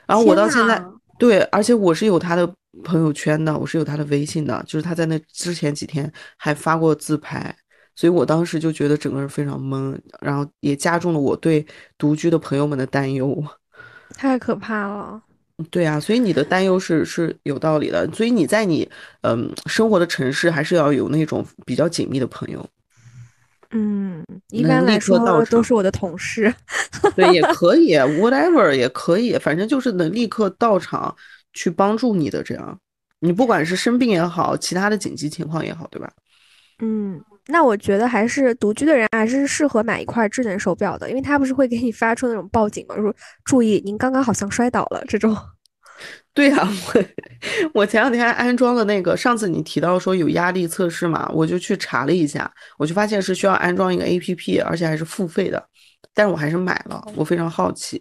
[0.06, 0.80] 然后我到现在
[1.20, 2.50] 对，而且我是有他的
[2.82, 7.54] 朋友圈的，我是有他的微信的，就是他在那之前几天还发过自拍。
[7.94, 11.66] 所以我当时就觉得整个人非常懵，然后也加重了我对
[11.98, 13.44] 独居的朋友们的担忧。
[14.16, 15.22] 太可怕了。
[15.70, 18.10] 对啊，所以你的担忧是是有道理的。
[18.12, 18.88] 所以你在你
[19.20, 22.66] 嗯生活的城市还是要有那种比较紧密的朋友。
[23.72, 26.52] 嗯，一般来说都是我的同事。
[27.14, 31.14] 对，也可以，whatever 也可以，反正就是能立刻到场
[31.52, 32.78] 去帮助你的这样。
[33.20, 36.10] 你不管是生病也好，其他的紧急情况也好，对吧？
[36.80, 37.20] 嗯。
[37.46, 42.94] 那我觉得还是独居的人还是适合买一块智能手表的，因为它不是会给你发出那种报警吗？
[42.96, 43.12] 说
[43.44, 45.36] 注意，您刚刚好像摔倒了这种。
[46.32, 47.05] 对呀， 我
[47.74, 55.62] 我前两天安装了那个，上次你提到说有压力测试嘛，我就去查了一下，我就发现是需要安装一个 APP，而且还是付费的，
[56.14, 58.01] 但是我还是买了，我非常好奇。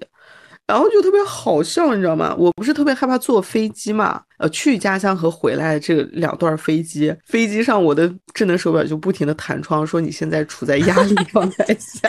[0.67, 2.35] 然后就特别好笑，你知道吗？
[2.37, 12.07] 我不是特别害怕坐飞机嘛，呃，去家乡和回来这两段飞机，飞机上我的智能手表就不停的弹窗，说你现在处在压力状态下。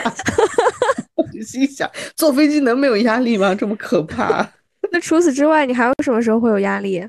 [1.17, 3.55] 我就心想，坐飞机能没有压力吗？
[3.55, 4.47] 这么可怕？
[4.91, 7.07] 那除此之外，你还有什么时候会有压力？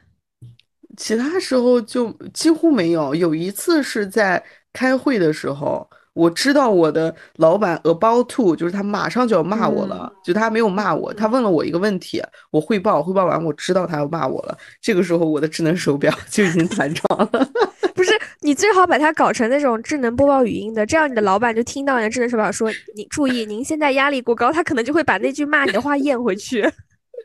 [0.97, 3.15] 其他时候就几乎没有。
[3.15, 5.89] 有一次是在开会的时候。
[6.15, 17.49] 我知道我的老板 about to，就是他马上就要骂我了，就他没有骂我，他问了我一个问题，我汇报，汇报完我知道他要骂我了，这个时候我的智能手表 就已经弹窗了。
[17.97, 18.13] 不是，
[18.43, 26.71] 你最好把它搞成那种智能播报语音的，这样你的老板就听到你的智能手表说你注意，您现在压力过高，他可能就会把那句骂你的话咽回去。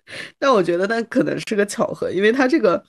[0.39, 2.83] 但我觉得那可能是个巧合，因为他这个。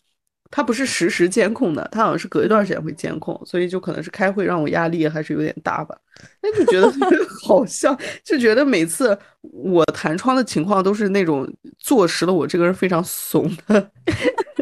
[0.50, 5.94] 它不是实时监控的，它好像是隔一段时间会监控，所以就可能是开会让我压力还是有点大吧。
[6.40, 6.90] 那就觉得
[7.46, 7.94] 好像，
[8.24, 11.46] 就觉得每次我弹窗的情况都是那种
[11.78, 13.90] 坐实了我这个人非常怂的。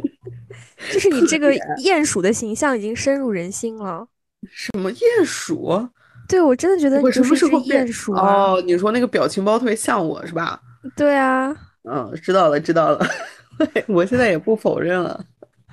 [0.93, 1.53] 就是你这个
[1.85, 4.09] 鼹鼠的形象已经深入人心了。
[4.51, 5.89] 什么鼹鼠？
[6.29, 8.61] 对我真的觉得你就是只鼹鼠哦。
[8.67, 10.61] 你说那个表情包特别像我是吧？
[10.97, 11.55] 对啊。
[11.89, 13.07] 嗯，知道了，知道了。
[13.87, 15.25] 我现在也不否认了。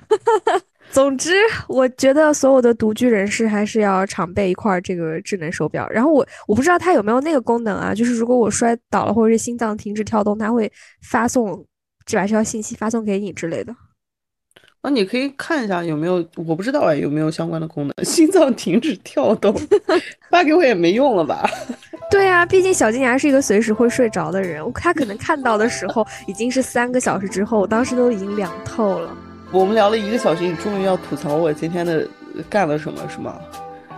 [0.92, 1.32] 总之，
[1.66, 5.88] 我觉得所有的独居人士还是要常备一块这个智能手表。
[5.88, 10.70] 然后我我不知道它有没有那个功能啊，就是如果我摔倒了或者是心脏停止跳动，它会
[11.02, 11.64] 发送
[12.06, 13.74] 这把这条信息发送给你之类的。
[14.82, 18.04] 啊，你可以看一下有没有，我不知道哎，有没有相关的功能？
[18.04, 19.52] 心脏停止跳动，
[20.30, 21.44] 发给我也没用了吧？
[22.10, 29.10] 对啊，毕竟小金牙是一个随时会睡着的人，他可能看到的时候 已经是三个小时之后，我当时都已经凉透了。
[29.50, 32.06] 我们聊了一个小时，你终于要吐槽我今天的
[32.48, 33.36] 干了什么，是吗？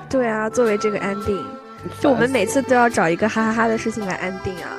[0.09, 1.45] 对啊，作为这个安定，
[2.01, 4.71] 就我们每次都要找一个哈哈哈的事情来安定啊。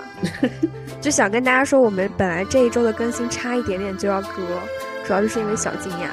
[0.99, 4.41] 就想跟大家说，我们本来这一周的更新差一点点就要割，
[5.05, 6.09] 主要就是因为小金牙。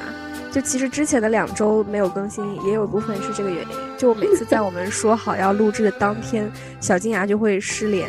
[0.53, 3.69] 就其实之前的两周没有更新，也有一部分是这个原因。
[4.05, 6.47] 就每次在我们说好要录制的当天，
[6.79, 8.07] 小金牙就会失联，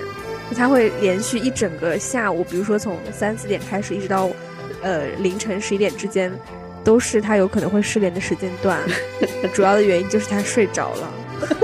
[0.57, 4.29] 他会连续一整个下午，比如说从三四点开始，一直到。
[4.81, 6.31] 呃，凌晨十一点之间，
[6.83, 8.79] 都是他有可能会失联的时间段。
[9.51, 11.09] 主要的原因就是他睡着了，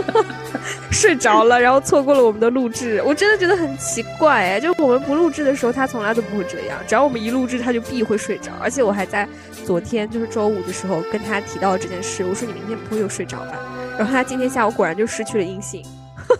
[0.90, 3.00] 睡着了，然后错过了我们的录制。
[3.06, 6.80] 我真的觉得很奇怪哎，就我们不录制的时候，他从来都不会这样。
[6.88, 8.52] 只要我们一录制，他就必会睡着。
[8.60, 9.28] 而且我还在
[9.66, 12.24] 昨天，就是周五的时候跟他提到了这件事。
[12.24, 13.60] 我说你明天不会又睡着吧？
[14.02, 15.86] 然后他今天下午果然就失去了音信。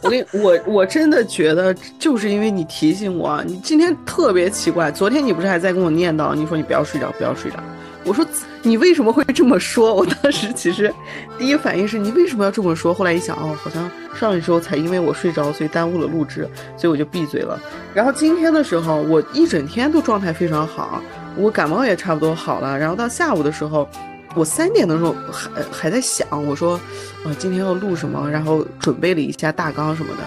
[0.02, 4.92] 我跟我我真的觉得，就是因为你提醒我，你今天特别奇怪。
[4.92, 7.58] 昨天你不是还在跟我念叨，你说你不要睡着，不要睡着。
[8.04, 8.26] 我说
[8.64, 9.94] 你为什么会这么说？
[9.94, 10.92] 我当时其实
[11.38, 12.92] 第一反应是你为什么要这么说？
[12.92, 17.60] 后来一想，哦，好像上一周才因为我睡着，所以耽误了录制，所以我就闭嘴了。
[17.94, 21.00] 然后今天的时候，我一整天都状态非常好，
[21.38, 22.76] 我感冒也差不多好了。
[22.76, 23.88] 然后到下午的时候。
[24.34, 26.80] 我三点的时候还还在想，我说，
[27.26, 28.30] 啊，今天要录什么？
[28.30, 30.24] 然后准备了一下大纲什么的。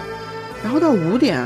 [0.63, 1.43] 然后到五点，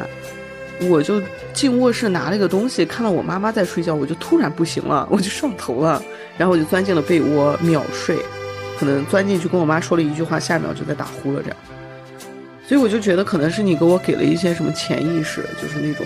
[0.90, 1.22] 我就
[1.54, 6.04] 进卧室拿了一个东西，看到我妈妈在睡觉，我就突然不行了，我就上头了，
[6.38, 8.18] 然后我就钻进了被窝秒睡，
[8.78, 11.58] 可能钻进去跟我妈说了一句话，下一秒就在打呼了这样。
[12.68, 16.06] 所以我就觉得可能是你给我给了一些什么潜意识，就是那种，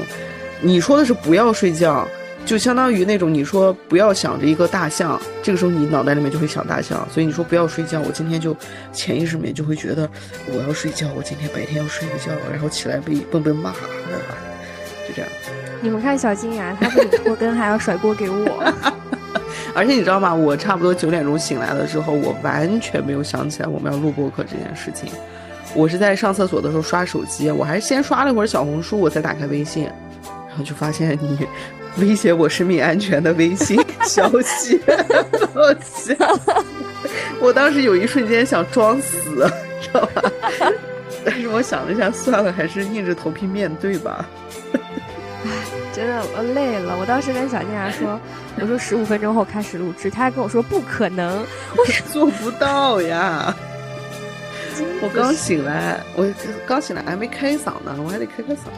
[0.61, 2.07] 你说的是不要睡觉。
[2.45, 8.55] 就相当于那种你说不要想着一个大象，这个时候你脑袋里面就会想大象，所以你说不要睡觉，我今天就
[8.91, 10.07] 潜意识里面就会觉得
[10.51, 15.31] 我要睡觉，我今天白天要睡个觉，然后起来被笨笨骂，就这样。
[15.81, 18.73] 你们看小金牙，他不仅拖更还要甩锅给我，
[19.73, 20.35] 而且你知道吗？
[20.35, 25.09] 我差不多九点钟醒来了之后，我完全没有想起来我们要录播客这件事情，
[25.73, 29.85] 我是在上厕所的时候刷手机，我还是先刷了一会儿小红书，我才打开微信，
[30.49, 31.47] 然后就发现你。
[31.97, 34.79] 威胁我生命安全的微信 消息，
[35.53, 36.15] 我笑。
[37.39, 39.19] 我当时有一瞬间想装死，
[39.81, 40.31] 知道吧？
[41.25, 44.27] 但是我想了一下，算了，还是硬着头皮面对吧。
[44.73, 45.49] 唉，
[45.93, 46.97] 真的我累了。
[46.97, 48.19] 我当时跟小静雅说
[48.59, 51.45] ：“我说十五分钟后开始录制。”他还跟我说：“不可能，
[51.77, 53.55] 我做不到呀。”
[55.01, 56.25] 我刚醒来，我
[56.65, 58.69] 刚醒来还没开嗓呢，我还得开开嗓。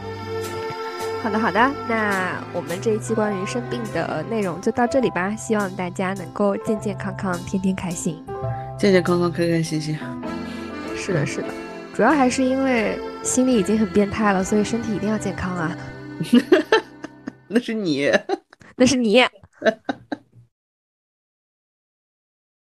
[1.26, 1.58] 好的，好的，
[1.88, 5.34] 那我们这一期关于生病的内容就到这里吧。
[5.34, 8.24] 希望大家能够健健康康，天天开心，
[8.78, 9.98] 健健康康，开开心心。
[10.94, 11.48] 是的，是的，
[11.92, 15.76] 主要还是因为心里已经很变态了，所以身体一定要健康啊。
[17.48, 18.08] 那是你，
[18.76, 19.20] 那是你。